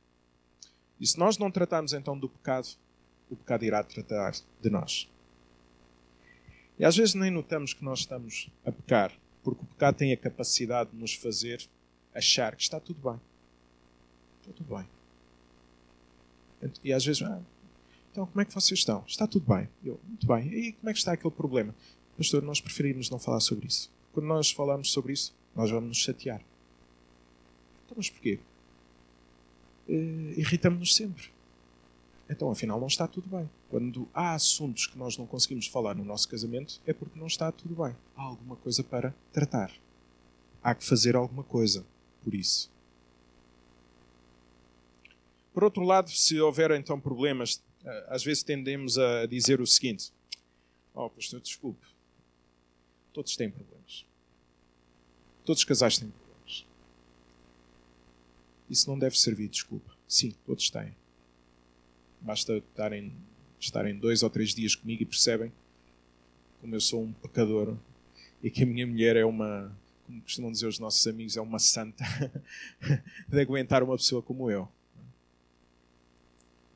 E 0.99 1.05
se 1.05 1.19
nós 1.19 1.37
não 1.37 1.51
tratarmos 1.51 1.91
então 1.91 2.17
do 2.17 2.29
pecado, 2.29 2.69
o 3.29 3.35
pecado 3.35 3.65
irá 3.65 3.83
tratar 3.83 4.33
de 4.61 4.69
nós. 4.69 5.09
E 6.79 6.85
às 6.85 6.95
vezes 6.95 7.13
nem 7.13 7.29
notamos 7.29 7.73
que 7.73 7.83
nós 7.83 7.99
estamos 7.99 8.49
a 8.65 8.71
pecar, 8.71 9.11
porque 9.43 9.61
o 9.63 9.67
pecado 9.67 9.97
tem 9.97 10.13
a 10.13 10.17
capacidade 10.17 10.91
de 10.91 10.97
nos 10.97 11.13
fazer 11.13 11.67
achar 12.15 12.55
que 12.55 12.63
está 12.63 12.79
tudo 12.79 13.11
bem. 13.11 13.19
Tudo 14.51 14.75
bem. 14.75 14.87
E 16.83 16.93
às 16.93 17.03
vezes, 17.03 17.21
ah, 17.23 17.41
então 18.11 18.25
como 18.25 18.41
é 18.41 18.45
que 18.45 18.53
vocês 18.53 18.79
estão? 18.79 19.03
Está 19.07 19.25
tudo 19.25 19.45
bem. 19.53 19.67
Eu, 19.83 19.99
muito 20.07 20.27
bem. 20.27 20.47
E 20.53 20.73
como 20.73 20.89
é 20.89 20.93
que 20.93 20.99
está 20.99 21.13
aquele 21.13 21.33
problema? 21.33 21.73
Pastor, 22.17 22.43
nós 22.43 22.61
preferimos 22.61 23.09
não 23.09 23.17
falar 23.17 23.39
sobre 23.39 23.67
isso. 23.67 23.89
Quando 24.13 24.27
nós 24.27 24.51
falamos 24.51 24.91
sobre 24.91 25.13
isso, 25.13 25.33
nós 25.55 25.71
vamos 25.71 25.89
nos 25.89 25.97
chatear. 25.97 26.41
Então, 27.85 27.95
mas 27.97 28.09
porquê? 28.09 28.39
Uh, 29.87 30.39
Irritamos-nos 30.39 30.95
sempre. 30.95 31.29
Então, 32.29 32.49
afinal, 32.49 32.79
não 32.79 32.87
está 32.87 33.07
tudo 33.07 33.27
bem. 33.27 33.49
Quando 33.69 34.07
há 34.13 34.33
assuntos 34.33 34.87
que 34.87 34.97
nós 34.97 35.17
não 35.17 35.25
conseguimos 35.25 35.67
falar 35.67 35.95
no 35.95 36.05
nosso 36.05 36.29
casamento, 36.29 36.79
é 36.85 36.93
porque 36.93 37.19
não 37.19 37.27
está 37.27 37.51
tudo 37.51 37.75
bem. 37.75 37.95
Há 38.15 38.21
alguma 38.21 38.55
coisa 38.55 38.83
para 38.83 39.13
tratar. 39.33 39.71
Há 40.63 40.73
que 40.73 40.85
fazer 40.85 41.15
alguma 41.15 41.43
coisa 41.43 41.85
por 42.23 42.33
isso. 42.33 42.69
Por 45.53 45.63
outro 45.63 45.83
lado, 45.83 46.09
se 46.09 46.39
houver 46.39 46.71
então 46.71 46.99
problemas, 46.99 47.61
eh, 47.83 48.05
às 48.09 48.23
vezes 48.23 48.43
tendemos 48.43 48.97
a 48.97 49.25
dizer 49.25 49.59
o 49.59 49.67
seguinte: 49.67 50.11
Oh, 50.93 51.09
pastor, 51.09 51.41
desculpe. 51.41 51.85
Todos 53.13 53.35
têm 53.35 53.49
problemas. 53.49 54.05
Todos 55.45 55.61
os 55.61 55.65
casais 55.65 55.97
têm 55.97 56.09
problemas. 56.09 56.65
Isso 58.69 58.89
não 58.89 58.97
deve 58.97 59.17
servir 59.17 59.47
de 59.47 59.53
desculpa. 59.53 59.91
Sim, 60.07 60.33
todos 60.45 60.69
têm. 60.69 60.95
Basta 62.21 62.57
estarem, 62.57 63.13
estarem 63.59 63.97
dois 63.97 64.23
ou 64.23 64.29
três 64.29 64.53
dias 64.53 64.75
comigo 64.75 65.03
e 65.03 65.05
percebem 65.05 65.51
como 66.61 66.75
eu 66.75 66.79
sou 66.79 67.03
um 67.03 67.11
pecador 67.11 67.75
e 68.43 68.49
que 68.49 68.63
a 68.63 68.65
minha 68.65 68.85
mulher 68.85 69.15
é 69.15 69.25
uma, 69.25 69.75
como 70.05 70.21
costumam 70.21 70.51
dizer 70.51 70.67
os 70.67 70.77
nossos 70.77 71.05
amigos, 71.07 71.35
é 71.35 71.41
uma 71.41 71.57
santa 71.57 72.03
de 73.27 73.39
aguentar 73.39 73.81
uma 73.81 73.97
pessoa 73.97 74.21
como 74.21 74.49
eu. 74.49 74.69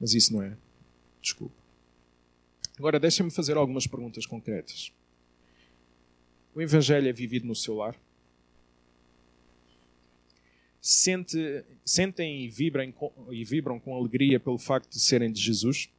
Mas 0.05 0.13
isso 0.13 0.33
não 0.33 0.43
é 0.43 0.55
desculpa. 1.19 1.55
Agora, 2.77 2.99
deixem-me 2.99 3.31
fazer 3.31 3.57
algumas 3.57 3.87
perguntas 3.87 4.27
concretas. 4.27 4.91
O 6.53 6.61
Evangelho 6.61 7.09
é 7.09 7.11
vivido 7.11 7.47
no 7.47 7.55
seu 7.55 7.73
lar? 7.73 7.97
sente, 10.79 11.65
sentem 11.83 12.43
e 12.43 12.49
vibram, 12.49 12.93
e 13.31 13.43
vibram 13.43 13.79
com 13.79 13.95
alegria 13.95 14.39
pelo 14.39 14.59
facto 14.59 14.91
de 14.91 14.99
serem 14.99 15.31
de 15.31 15.41
Jesus? 15.41 15.89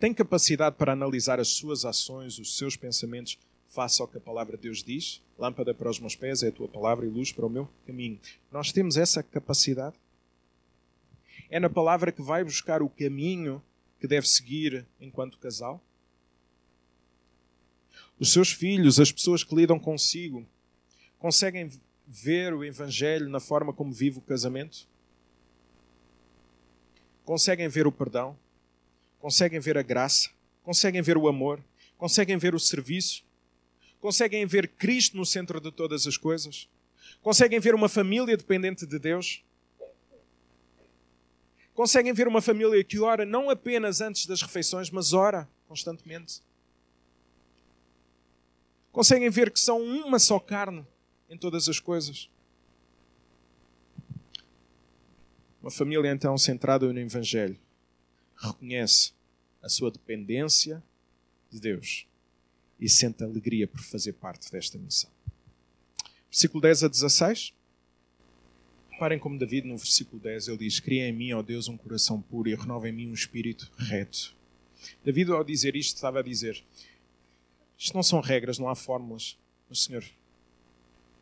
Tem 0.00 0.12
capacidade 0.12 0.74
para 0.74 0.94
analisar 0.94 1.38
as 1.38 1.46
suas 1.46 1.84
ações, 1.84 2.40
os 2.40 2.58
seus 2.58 2.74
pensamentos, 2.74 3.38
face 3.68 4.02
ao 4.02 4.08
que 4.08 4.18
a 4.18 4.20
palavra 4.20 4.56
de 4.56 4.64
Deus 4.64 4.82
diz? 4.82 5.22
Lâmpada 5.38 5.72
para 5.72 5.88
os 5.88 6.00
meus 6.00 6.16
pés 6.16 6.42
é 6.42 6.48
a 6.48 6.52
tua 6.52 6.66
palavra 6.66 7.06
e 7.06 7.08
luz 7.08 7.30
para 7.30 7.46
o 7.46 7.48
meu 7.48 7.68
caminho. 7.86 8.18
Nós 8.50 8.72
temos 8.72 8.96
essa 8.96 9.22
capacidade? 9.22 9.94
É 11.50 11.58
na 11.58 11.68
palavra 11.68 12.12
que 12.12 12.22
vai 12.22 12.44
buscar 12.44 12.80
o 12.80 12.88
caminho 12.88 13.60
que 13.98 14.06
deve 14.06 14.28
seguir 14.28 14.86
enquanto 15.00 15.36
casal? 15.36 15.82
Os 18.20 18.32
seus 18.32 18.52
filhos, 18.52 19.00
as 19.00 19.10
pessoas 19.10 19.42
que 19.42 19.54
lidam 19.54 19.78
consigo, 19.78 20.46
conseguem 21.18 21.68
ver 22.06 22.54
o 22.54 22.64
Evangelho 22.64 23.28
na 23.28 23.40
forma 23.40 23.72
como 23.72 23.92
vive 23.92 24.18
o 24.18 24.22
casamento? 24.22 24.86
Conseguem 27.24 27.68
ver 27.68 27.86
o 27.86 27.92
perdão? 27.92 28.38
Conseguem 29.18 29.58
ver 29.58 29.76
a 29.76 29.82
graça? 29.82 30.30
Conseguem 30.62 31.02
ver 31.02 31.16
o 31.16 31.26
amor? 31.26 31.60
Conseguem 31.98 32.38
ver 32.38 32.54
o 32.54 32.60
serviço? 32.60 33.24
Conseguem 34.00 34.46
ver 34.46 34.68
Cristo 34.68 35.16
no 35.16 35.26
centro 35.26 35.60
de 35.60 35.72
todas 35.72 36.06
as 36.06 36.16
coisas? 36.16 36.68
Conseguem 37.20 37.58
ver 37.58 37.74
uma 37.74 37.88
família 37.88 38.36
dependente 38.36 38.86
de 38.86 38.98
Deus? 38.98 39.42
Conseguem 41.80 42.12
ver 42.12 42.28
uma 42.28 42.42
família 42.42 42.84
que 42.84 43.00
ora 43.00 43.24
não 43.24 43.48
apenas 43.48 44.02
antes 44.02 44.26
das 44.26 44.42
refeições, 44.42 44.90
mas 44.90 45.14
ora 45.14 45.48
constantemente? 45.66 46.42
Conseguem 48.92 49.30
ver 49.30 49.50
que 49.50 49.58
são 49.58 49.80
uma 49.80 50.18
só 50.18 50.38
carne 50.38 50.86
em 51.30 51.38
todas 51.38 51.70
as 51.70 51.80
coisas. 51.80 52.28
Uma 55.62 55.70
família 55.70 56.10
então 56.10 56.36
centrada 56.36 56.86
no 56.92 57.00
Evangelho 57.00 57.58
reconhece 58.36 59.14
a 59.62 59.68
sua 59.70 59.90
dependência 59.90 60.82
de 61.50 61.58
Deus 61.58 62.06
e 62.78 62.90
sente 62.90 63.24
alegria 63.24 63.66
por 63.66 63.80
fazer 63.80 64.12
parte 64.12 64.52
desta 64.52 64.76
missão. 64.76 65.10
Versículo 66.30 66.60
10 66.60 66.84
a 66.84 66.88
16. 66.88 67.54
Reparem 69.00 69.18
como 69.18 69.38
David, 69.38 69.66
no 69.66 69.78
versículo 69.78 70.20
10, 70.20 70.48
ele 70.48 70.58
diz: 70.58 70.78
Cria 70.78 71.08
em 71.08 71.12
mim, 71.14 71.32
ó 71.32 71.40
Deus, 71.40 71.68
um 71.68 71.76
coração 71.78 72.20
puro 72.20 72.50
e 72.50 72.54
renova 72.54 72.86
em 72.86 72.92
mim 72.92 73.08
um 73.08 73.14
espírito 73.14 73.72
reto. 73.78 74.36
David, 75.02 75.32
ao 75.32 75.42
dizer 75.42 75.74
isto, 75.74 75.94
estava 75.94 76.18
a 76.18 76.22
dizer: 76.22 76.62
Isto 77.78 77.94
não 77.94 78.02
são 78.02 78.20
regras, 78.20 78.58
não 78.58 78.68
há 78.68 78.74
fórmulas, 78.74 79.38
mas 79.70 79.84
Senhor, 79.84 80.04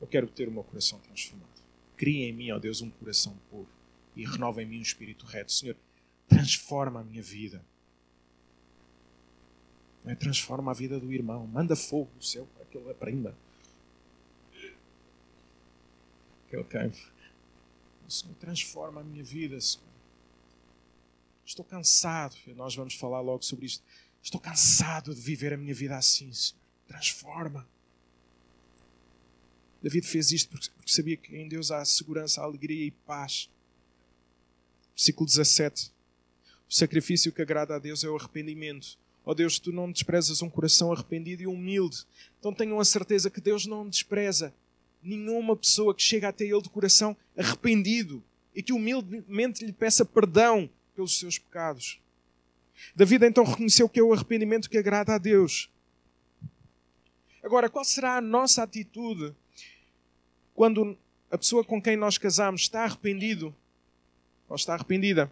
eu 0.01 0.09
quero 0.09 0.27
ter 0.27 0.49
o 0.49 0.51
meu 0.51 0.65
coração 0.65 0.99
transformado. 0.99 1.63
Cria 1.97 2.29
em 2.29 2.33
mim, 2.33 2.51
ó 2.51 2.59
Deus, 2.59 2.81
um 2.81 2.91
coração 2.91 3.39
puro 3.49 3.69
e 4.17 4.25
renova 4.25 4.61
em 4.61 4.67
mim 4.67 4.81
um 4.81 4.83
espírito 4.83 5.25
reto. 5.25 5.53
Senhor, 5.53 5.77
transforma 6.27 6.99
a 6.99 7.05
minha 7.05 7.23
vida. 7.23 7.65
É? 10.05 10.17
Transforma 10.17 10.73
a 10.73 10.75
vida 10.75 10.99
do 10.99 11.13
irmão. 11.13 11.47
Manda 11.47 11.77
fogo 11.77 12.11
do 12.19 12.25
céu 12.25 12.45
para 12.57 12.67
que 12.67 12.77
ele 12.77 12.91
aprenda. 12.91 13.37
Que 16.51 16.57
ele 16.57 16.65
queime. 16.65 17.18
Senhor, 18.09 18.35
transforma 18.37 19.03
a 19.03 19.05
minha 19.05 19.23
vida, 19.23 19.61
Senhor. 19.61 19.87
Estou 21.45 21.65
cansado. 21.65 22.37
Nós 22.57 22.75
vamos 22.75 22.95
falar 22.95 23.21
logo 23.21 23.43
sobre 23.43 23.67
isto. 23.67 23.85
Estou 24.23 24.41
cansado 24.41 25.15
de 25.15 25.21
viver 25.21 25.53
a 25.53 25.57
minha 25.57 25.75
vida 25.75 25.97
assim, 25.97 26.33
Senhor. 26.33 26.61
Transforma. 26.87 27.69
David 29.83 30.07
fez 30.07 30.33
isto 30.33 30.51
porque 30.51 30.71
sabia 30.87 31.17
que 31.17 31.37
em 31.37 31.49
Deus 31.49 31.71
há 31.71 31.85
segurança, 31.85 32.43
alegria 32.43 32.87
e 32.87 32.91
paz. 32.91 33.49
Versículo 34.97 35.27
17. 35.27 35.93
O 36.69 36.75
sacrifício 36.75 37.33
que 37.33 37.43
agrada 37.43 37.77
a 37.77 37.79
Deus 37.79 38.03
é 38.03 38.09
o 38.09 38.17
arrependimento. 38.17 38.99
Ó 39.25 39.31
oh 39.31 39.35
Deus, 39.35 39.59
tu 39.59 39.71
não 39.71 39.93
desprezas 39.93 40.43
um 40.43 40.51
coração 40.51 40.93
arrependido 40.93 41.43
e 41.43 41.47
humilde. 41.47 42.05
Então 42.39 42.53
tenham 42.53 42.81
a 42.81 42.85
certeza 42.85 43.31
que 43.31 43.41
Deus 43.41 43.67
não 43.67 43.89
despreza 43.89 44.53
nenhuma 45.03 45.57
pessoa 45.57 45.95
que 45.95 46.03
chega 46.03 46.29
até 46.29 46.45
Ele 46.45 46.63
de 46.63 46.69
coração 46.69 47.17
arrependido 47.37 48.23
e 48.55 48.63
que 48.63 48.73
humildemente 48.73 49.65
lhe 49.65 49.73
peça 49.73 50.05
perdão 50.05 50.69
pelos 50.95 51.19
seus 51.19 51.39
pecados. 51.39 52.01
David 52.95 53.25
então 53.25 53.45
reconheceu 53.45 53.89
que 53.89 54.01
é 54.01 54.03
o 54.03 54.13
arrependimento 54.13 54.69
que 54.69 54.79
agrada 54.79 55.15
a 55.15 55.19
Deus. 55.19 55.71
Agora, 57.43 57.69
qual 57.69 57.85
será 57.85 58.17
a 58.17 58.21
nossa 58.21 58.63
atitude 58.63 59.35
quando 60.55 60.99
a 61.31 61.39
pessoa 61.39 61.65
com 61.65 61.81
quem 61.81 61.97
nós 61.97 62.19
casamos 62.19 62.63
está 62.63 62.85
arrependido 62.85 63.55
ou 64.49 64.57
está 64.57 64.75
arrependida 64.75 65.31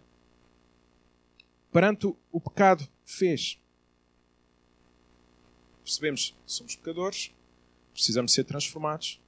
perante 1.71 2.07
o 2.31 2.39
pecado 2.39 2.87
que 3.05 3.13
fez? 3.13 3.59
Percebemos 5.83 6.35
somos 6.45 6.75
pecadores, 6.75 7.31
precisamos 7.93 8.33
ser 8.33 8.43
transformados, 8.43 9.21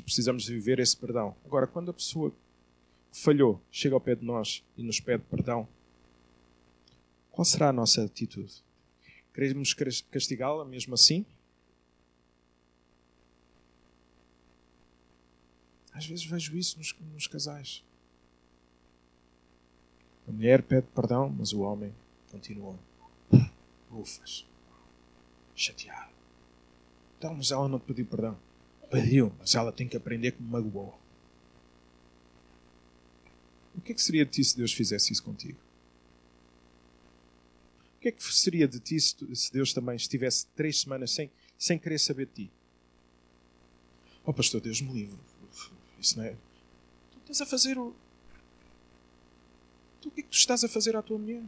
precisamos 0.00 0.46
viver 0.46 0.78
esse 0.78 0.96
perdão. 0.96 1.36
Agora, 1.44 1.66
quando 1.66 1.90
a 1.90 1.94
pessoa 1.94 2.30
que 2.30 2.36
falhou 3.20 3.60
chega 3.70 3.94
ao 3.94 4.00
pé 4.00 4.14
de 4.14 4.24
nós 4.24 4.64
e 4.76 4.82
nos 4.82 5.00
pede 5.00 5.22
perdão, 5.24 5.68
qual 7.30 7.44
será 7.44 7.68
a 7.68 7.72
nossa 7.72 8.04
atitude? 8.04 8.64
Queremos 9.34 9.74
castigá-la 10.10 10.64
mesmo 10.64 10.94
assim? 10.94 11.26
Às 15.92 16.06
vezes 16.06 16.24
vejo 16.24 16.56
isso 16.56 16.78
nos, 16.78 16.94
nos 17.12 17.26
casais. 17.26 17.82
A 20.28 20.32
mulher 20.32 20.62
pede 20.62 20.86
perdão, 20.94 21.28
mas 21.28 21.52
o 21.52 21.60
homem 21.60 21.94
continua. 22.30 22.78
Ufas. 23.90 24.46
Chateado. 25.54 26.12
Então, 27.16 27.34
mas 27.34 27.50
ela 27.50 27.68
não 27.68 27.78
te 27.78 27.86
pediu 27.86 28.04
perdão. 28.04 28.36
Pediu, 28.90 29.32
mas 29.38 29.54
ela 29.54 29.72
tem 29.72 29.88
que 29.88 29.96
aprender 29.96 30.32
que 30.32 30.42
me 30.42 30.48
magoou. 30.48 30.98
O 33.76 33.80
que 33.80 33.92
é 33.92 33.94
que 33.94 34.02
seria 34.02 34.24
de 34.24 34.30
ti 34.30 34.44
se 34.44 34.56
Deus 34.56 34.72
fizesse 34.72 35.12
isso 35.12 35.22
contigo? 35.22 35.58
O 37.96 38.00
que 38.00 38.08
é 38.08 38.12
que 38.12 38.22
seria 38.22 38.66
de 38.66 38.78
ti 38.78 38.98
se 39.00 39.52
Deus 39.52 39.72
também 39.72 39.96
estivesse 39.96 40.46
três 40.54 40.80
semanas 40.80 41.10
sem, 41.10 41.30
sem 41.58 41.78
querer 41.78 41.98
saber 41.98 42.26
de 42.26 42.46
ti? 42.46 42.52
Oh, 44.24 44.32
pastor, 44.32 44.60
Deus 44.60 44.80
me 44.80 44.92
livre. 44.92 45.18
Isso 46.00 46.18
não 46.18 46.24
é. 46.24 46.36
Tu 47.10 47.18
estás 47.32 47.40
a 47.40 47.46
fazer 47.46 47.78
o. 47.78 47.94
Tu, 50.00 50.08
o 50.08 50.10
que 50.10 50.20
é 50.20 50.22
que 50.22 50.30
tu 50.30 50.36
estás 50.36 50.62
a 50.64 50.68
fazer 50.68 50.96
à 50.96 51.02
tua 51.02 51.18
mulher? 51.18 51.42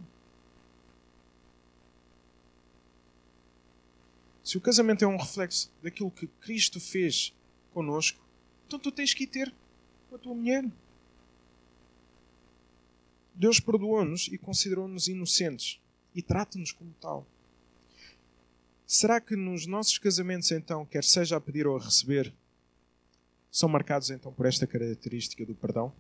Se 4.49 4.57
o 4.57 4.63
casamento 4.63 5.05
é 5.05 5.07
um 5.07 5.19
reflexo 5.19 5.71
daquilo 5.83 6.11
que 6.11 6.27
Cristo 6.27 6.81
fez 6.81 7.35
conosco, 7.75 8.19
então 8.67 8.79
tu 8.79 8.91
tens 8.91 9.13
que 9.13 9.25
ir 9.25 9.27
ter 9.27 9.55
com 10.09 10.17
a 10.17 10.19
tua 10.19 10.35
mulher. 10.35 10.65
Deus 13.35 13.61
perdoou-nos 13.61 14.27
e 14.29 14.39
considerou-nos 14.39 15.07
inocentes 15.07 15.79
e 16.15 16.23
trata-nos 16.23 16.73
como 16.73 16.95
tal. 16.99 17.27
Será 18.87 19.21
que 19.21 19.37
nos 19.37 19.67
nossos 19.67 19.99
casamentos, 19.99 20.51
então, 20.51 20.87
quer 20.87 21.05
seja 21.05 21.37
a 21.37 21.41
pedir 21.43 21.67
ou 21.67 21.77
a 21.77 21.85
receber, 21.85 22.33
são 23.53 23.69
marcados 23.69 24.09
então 24.09 24.33
por 24.33 24.47
esta 24.47 24.67
característica 24.67 25.45
do 25.45 25.55
perdão? 25.55 25.93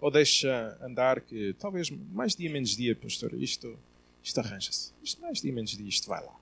Ou 0.00 0.10
deixa 0.10 0.78
andar 0.80 1.20
que 1.20 1.54
talvez 1.58 1.90
mais 1.90 2.34
dia 2.34 2.48
menos 2.48 2.74
dia, 2.74 2.96
pastor, 2.96 3.34
isto 3.34 3.78
isto 4.22 4.38
arranja-se. 4.38 4.92
Isto 5.02 5.20
mais 5.20 5.40
de 5.40 5.50
menos 5.52 5.70
de 5.70 5.86
isto 5.86 6.08
vai 6.08 6.24
lá. 6.24 6.36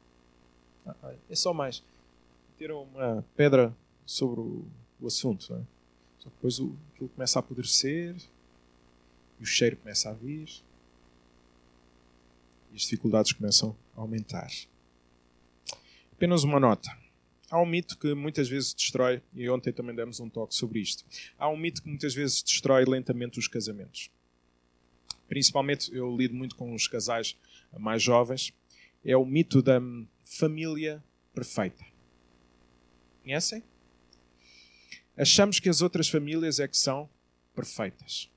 Ah, 0.86 1.14
é 1.28 1.34
só 1.34 1.52
mais 1.52 1.82
ter 2.58 2.70
uma 2.72 3.24
pedra 3.36 3.74
sobre 4.04 4.40
o, 4.40 4.64
o 5.00 5.06
assunto. 5.06 5.52
Não 5.52 5.60
é? 5.60 5.62
Só 6.18 6.28
depois 6.28 6.58
o, 6.58 6.74
aquilo 6.94 7.08
começa 7.08 7.38
a 7.38 7.40
apodrecer 7.40 8.14
e 9.38 9.42
o 9.42 9.46
cheiro 9.46 9.76
começa 9.76 10.10
a 10.10 10.12
vir 10.12 10.48
e 12.72 12.76
as 12.76 12.82
dificuldades 12.82 13.32
começam 13.32 13.76
a 13.96 14.00
aumentar. 14.00 14.50
Apenas 16.12 16.44
uma 16.44 16.60
nota. 16.60 16.90
Há 17.50 17.60
um 17.60 17.66
mito 17.66 17.98
que 17.98 18.14
muitas 18.14 18.48
vezes 18.48 18.72
destrói, 18.72 19.20
e 19.34 19.48
ontem 19.50 19.72
também 19.72 19.94
demos 19.94 20.20
um 20.20 20.28
toque 20.28 20.54
sobre 20.54 20.78
isto. 20.78 21.04
Há 21.36 21.48
um 21.48 21.56
mito 21.56 21.82
que 21.82 21.88
muitas 21.88 22.14
vezes 22.14 22.42
destrói 22.42 22.84
lentamente 22.84 23.40
os 23.40 23.48
casamentos. 23.48 24.08
Principalmente 25.28 25.92
eu 25.94 26.16
lido 26.16 26.34
muito 26.34 26.54
com 26.54 26.72
os 26.74 26.86
casais 26.86 27.36
mais 27.78 28.02
jovens, 28.02 28.52
é 29.04 29.16
o 29.16 29.24
mito 29.24 29.62
da 29.62 29.80
família 30.24 31.02
perfeita. 31.34 31.84
Conhecem? 33.22 33.62
Achamos 35.16 35.60
que 35.60 35.68
as 35.68 35.82
outras 35.82 36.08
famílias 36.08 36.58
é 36.58 36.66
que 36.66 36.76
são 36.76 37.08
perfeitas. 37.54 38.30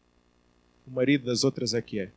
O 0.86 0.92
marido 0.92 1.26
das 1.26 1.44
outras 1.44 1.74
é 1.74 1.82
que 1.82 2.00
é. 2.00 2.12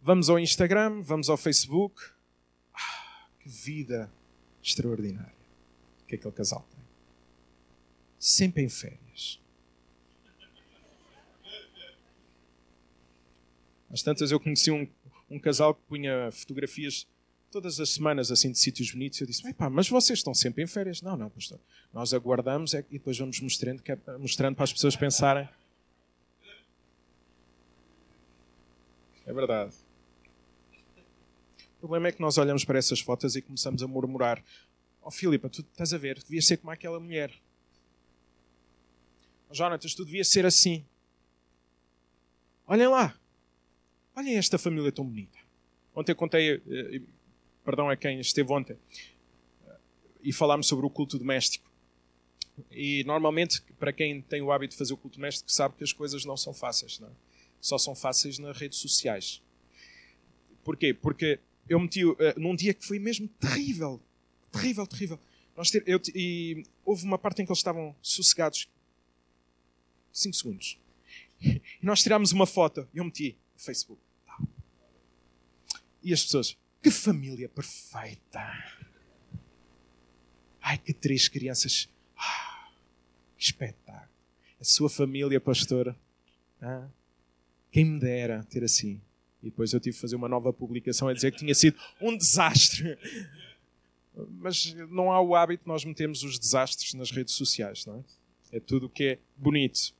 Vamos 0.00 0.30
ao 0.30 0.38
Instagram, 0.38 1.02
vamos 1.02 1.28
ao 1.28 1.36
Facebook. 1.36 2.00
Ah, 2.72 3.26
que 3.40 3.48
vida 3.48 4.10
extraordinária 4.62 5.36
que 6.06 6.14
aquele 6.14 6.32
casal 6.32 6.66
tem. 6.70 6.80
Sempre 8.18 8.62
em 8.62 8.68
férias. 8.68 9.40
Às 13.90 14.02
tantas 14.02 14.30
eu 14.30 14.38
conheci 14.38 14.70
um, 14.70 14.86
um 15.30 15.38
casal 15.38 15.74
que 15.74 15.80
punha 15.88 16.30
fotografias 16.32 17.06
todas 17.50 17.80
as 17.80 17.90
semanas 17.90 18.30
assim 18.30 18.52
de 18.52 18.58
sítios 18.58 18.90
bonitos. 18.90 19.20
Eu 19.20 19.26
disse, 19.26 19.42
mas 19.70 19.88
vocês 19.88 20.18
estão 20.18 20.34
sempre 20.34 20.62
em 20.62 20.66
férias? 20.66 21.00
Não, 21.02 21.16
não, 21.16 21.30
pastor. 21.30 21.58
Nós 21.92 22.12
aguardamos 22.12 22.74
é, 22.74 22.80
e 22.90 22.98
depois 22.98 23.18
vamos 23.18 23.40
mostrando, 23.40 23.82
é, 23.86 24.18
mostrando 24.18 24.54
para 24.54 24.64
as 24.64 24.72
pessoas 24.72 24.96
pensarem. 24.96 25.48
É 29.26 29.32
verdade. 29.32 29.74
O 31.76 31.80
problema 31.80 32.08
é 32.08 32.12
que 32.12 32.20
nós 32.20 32.38
olhamos 32.38 32.64
para 32.64 32.78
essas 32.78 33.00
fotos 33.00 33.36
e 33.36 33.42
começamos 33.42 33.82
a 33.82 33.86
murmurar. 33.86 34.42
Oh, 35.02 35.10
Filipa, 35.10 35.48
tu 35.48 35.60
estás 35.60 35.94
a 35.94 35.98
ver, 35.98 36.18
devias 36.18 36.46
ser 36.46 36.56
como 36.56 36.70
aquela 36.70 36.98
mulher. 36.98 37.32
Oh, 39.48 39.54
Jonatas, 39.54 39.94
tu 39.94 40.04
devias 40.04 40.28
ser 40.28 40.44
assim. 40.44 40.84
Olhem 42.66 42.88
lá, 42.88 43.14
Olhem 44.18 44.36
esta 44.36 44.58
família 44.58 44.90
tão 44.90 45.04
bonita. 45.04 45.38
Ontem 45.94 46.12
contei, 46.12 46.54
eh, 46.54 47.00
perdão 47.64 47.88
a 47.88 47.96
quem 47.96 48.18
esteve 48.18 48.52
ontem, 48.52 48.76
e 50.20 50.32
falámos 50.32 50.66
sobre 50.66 50.84
o 50.84 50.90
culto 50.90 51.16
doméstico. 51.16 51.70
E 52.72 53.04
normalmente, 53.04 53.62
para 53.78 53.92
quem 53.92 54.20
tem 54.20 54.42
o 54.42 54.50
hábito 54.50 54.72
de 54.72 54.76
fazer 54.76 54.92
o 54.92 54.96
culto 54.96 55.18
doméstico, 55.18 55.48
sabe 55.52 55.76
que 55.76 55.84
as 55.84 55.92
coisas 55.92 56.24
não 56.24 56.36
são 56.36 56.52
fáceis. 56.52 56.98
Não 56.98 57.06
é? 57.06 57.12
Só 57.60 57.78
são 57.78 57.94
fáceis 57.94 58.40
nas 58.40 58.58
redes 58.58 58.80
sociais. 58.80 59.40
Porquê? 60.64 60.92
Porque 60.92 61.38
eu 61.68 61.78
meti 61.78 62.00
num 62.36 62.56
dia 62.56 62.74
que 62.74 62.84
foi 62.84 62.98
mesmo 62.98 63.28
terrível. 63.38 64.02
Terrível, 64.50 64.84
terrível. 64.84 65.20
Nós 65.56 65.70
ter, 65.70 65.84
eu, 65.86 66.00
e 66.12 66.64
houve 66.84 67.04
uma 67.04 67.18
parte 67.18 67.40
em 67.40 67.44
que 67.44 67.52
eles 67.52 67.60
estavam 67.60 67.94
sossegados. 68.02 68.68
5 70.12 70.34
segundos. 70.34 70.76
E 71.40 71.86
nós 71.86 72.02
tirámos 72.02 72.32
uma 72.32 72.48
foto 72.48 72.88
e 72.92 72.98
eu 72.98 73.04
meti 73.04 73.36
no 73.54 73.62
Facebook. 73.62 74.07
E 76.02 76.12
as 76.12 76.22
pessoas, 76.22 76.56
que 76.82 76.90
família 76.90 77.48
perfeita. 77.48 78.40
Ai, 80.60 80.78
que 80.78 80.92
três 80.92 81.28
crianças. 81.28 81.88
Ah, 82.16 82.70
que 83.36 83.44
espetáculo. 83.44 84.08
A 84.60 84.64
sua 84.64 84.90
família, 84.90 85.40
pastora. 85.40 85.96
Ah, 86.60 86.88
quem 87.70 87.84
me 87.84 88.00
dera 88.00 88.44
ter 88.44 88.64
assim. 88.64 89.00
E 89.42 89.50
depois 89.50 89.72
eu 89.72 89.80
tive 89.80 89.94
que 89.94 90.00
fazer 90.00 90.16
uma 90.16 90.28
nova 90.28 90.52
publicação 90.52 91.08
a 91.08 91.12
dizer 91.12 91.30
que 91.32 91.38
tinha 91.38 91.54
sido 91.54 91.78
um 92.00 92.16
desastre. 92.16 92.98
Mas 94.30 94.74
não 94.90 95.12
há 95.12 95.20
o 95.20 95.36
hábito 95.36 95.62
de 95.62 95.68
nós 95.68 95.84
metermos 95.84 96.22
os 96.22 96.38
desastres 96.38 96.92
nas 96.94 97.10
redes 97.10 97.34
sociais, 97.34 97.86
não 97.86 97.98
é? 98.52 98.56
É 98.56 98.60
tudo 98.60 98.86
o 98.86 98.90
que 98.90 99.04
é 99.04 99.18
bonito. 99.36 99.94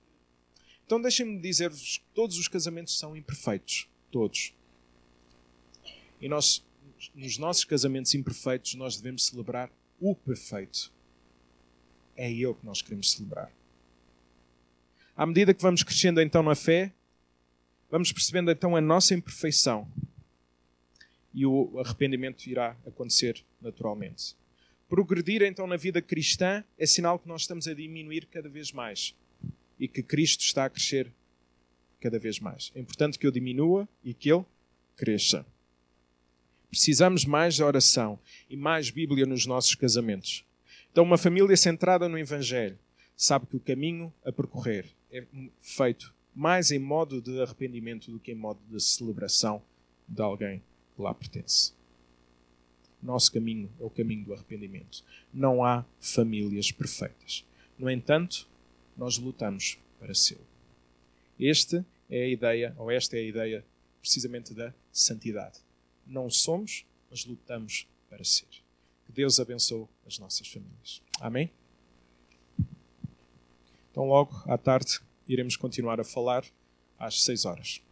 Então 0.84 1.00
deixem-me 1.00 1.38
dizer-vos 1.40 1.98
que 1.98 2.04
todos 2.14 2.36
os 2.36 2.48
casamentos 2.48 2.98
são 2.98 3.16
imperfeitos. 3.16 3.88
Todos. 4.10 4.54
E 6.20 6.28
nós, 6.28 6.64
nos 7.14 7.38
nossos 7.38 7.64
casamentos 7.64 8.14
imperfeitos, 8.14 8.74
nós 8.74 8.96
devemos 8.96 9.26
celebrar 9.26 9.70
o 10.00 10.14
perfeito. 10.14 10.92
É 12.16 12.30
Ele 12.30 12.54
que 12.54 12.66
nós 12.66 12.82
queremos 12.82 13.12
celebrar. 13.12 13.50
À 15.16 15.26
medida 15.26 15.52
que 15.52 15.62
vamos 15.62 15.82
crescendo 15.82 16.20
então 16.20 16.42
na 16.42 16.54
fé, 16.54 16.92
vamos 17.90 18.12
percebendo 18.12 18.50
então 18.50 18.76
a 18.76 18.80
nossa 18.80 19.14
imperfeição 19.14 19.88
e 21.34 21.44
o 21.46 21.78
arrependimento 21.78 22.46
irá 22.46 22.76
acontecer 22.86 23.44
naturalmente. 23.60 24.36
Progredir 24.88 25.42
então 25.42 25.66
na 25.66 25.76
vida 25.76 26.00
cristã 26.00 26.64
é 26.78 26.86
sinal 26.86 27.18
que 27.18 27.28
nós 27.28 27.42
estamos 27.42 27.68
a 27.68 27.74
diminuir 27.74 28.26
cada 28.26 28.48
vez 28.48 28.72
mais 28.72 29.14
e 29.78 29.86
que 29.86 30.02
Cristo 30.02 30.40
está 30.40 30.64
a 30.64 30.70
crescer 30.70 31.12
cada 32.00 32.18
vez 32.18 32.40
mais. 32.40 32.72
É 32.74 32.80
importante 32.80 33.18
que 33.18 33.26
eu 33.26 33.30
diminua 33.30 33.88
e 34.02 34.14
que 34.14 34.32
Ele 34.32 34.44
cresça. 34.96 35.44
Precisamos 36.70 37.24
mais 37.24 37.54
de 37.54 37.62
oração 37.62 38.18
e 38.48 38.56
mais 38.56 38.90
Bíblia 38.90 39.24
nos 39.24 39.46
nossos 39.46 39.74
casamentos. 39.74 40.44
Então, 40.92 41.02
uma 41.02 41.16
família 41.16 41.56
centrada 41.56 42.08
no 42.08 42.18
Evangelho 42.18 42.78
sabe 43.16 43.46
que 43.46 43.56
o 43.56 43.60
caminho 43.60 44.12
a 44.24 44.30
percorrer 44.30 44.86
é 45.10 45.24
feito 45.62 46.12
mais 46.34 46.70
em 46.70 46.78
modo 46.78 47.22
de 47.22 47.40
arrependimento 47.40 48.10
do 48.10 48.20
que 48.20 48.32
em 48.32 48.34
modo 48.34 48.60
de 48.70 48.80
celebração 48.80 49.62
de 50.06 50.20
alguém 50.20 50.62
que 50.94 51.02
lá 51.02 51.14
pertence. 51.14 51.72
Nosso 53.02 53.32
caminho 53.32 53.70
é 53.80 53.84
o 53.84 53.90
caminho 53.90 54.24
do 54.24 54.34
arrependimento. 54.34 55.02
Não 55.32 55.64
há 55.64 55.84
famílias 56.00 56.70
perfeitas. 56.70 57.44
No 57.78 57.88
entanto, 57.88 58.46
nós 58.96 59.18
lutamos 59.18 59.78
para 59.98 60.14
ser. 60.14 60.40
Esta 61.40 61.84
é 62.10 62.24
a 62.24 62.28
ideia, 62.28 62.74
ou 62.76 62.90
esta 62.90 63.16
é 63.16 63.20
a 63.20 63.24
ideia 63.24 63.64
precisamente 64.00 64.52
da 64.52 64.74
santidade 64.92 65.60
não 66.08 66.30
somos, 66.30 66.84
mas 67.10 67.24
lutamos 67.24 67.86
para 68.08 68.24
ser. 68.24 68.48
Que 69.06 69.12
Deus 69.12 69.38
abençoe 69.38 69.86
as 70.06 70.18
nossas 70.18 70.48
famílias. 70.48 71.02
Amém? 71.20 71.50
Então, 73.90 74.06
logo 74.06 74.42
à 74.46 74.56
tarde, 74.56 75.00
iremos 75.26 75.56
continuar 75.56 76.00
a 76.00 76.04
falar 76.04 76.44
às 76.98 77.22
seis 77.22 77.44
horas. 77.44 77.82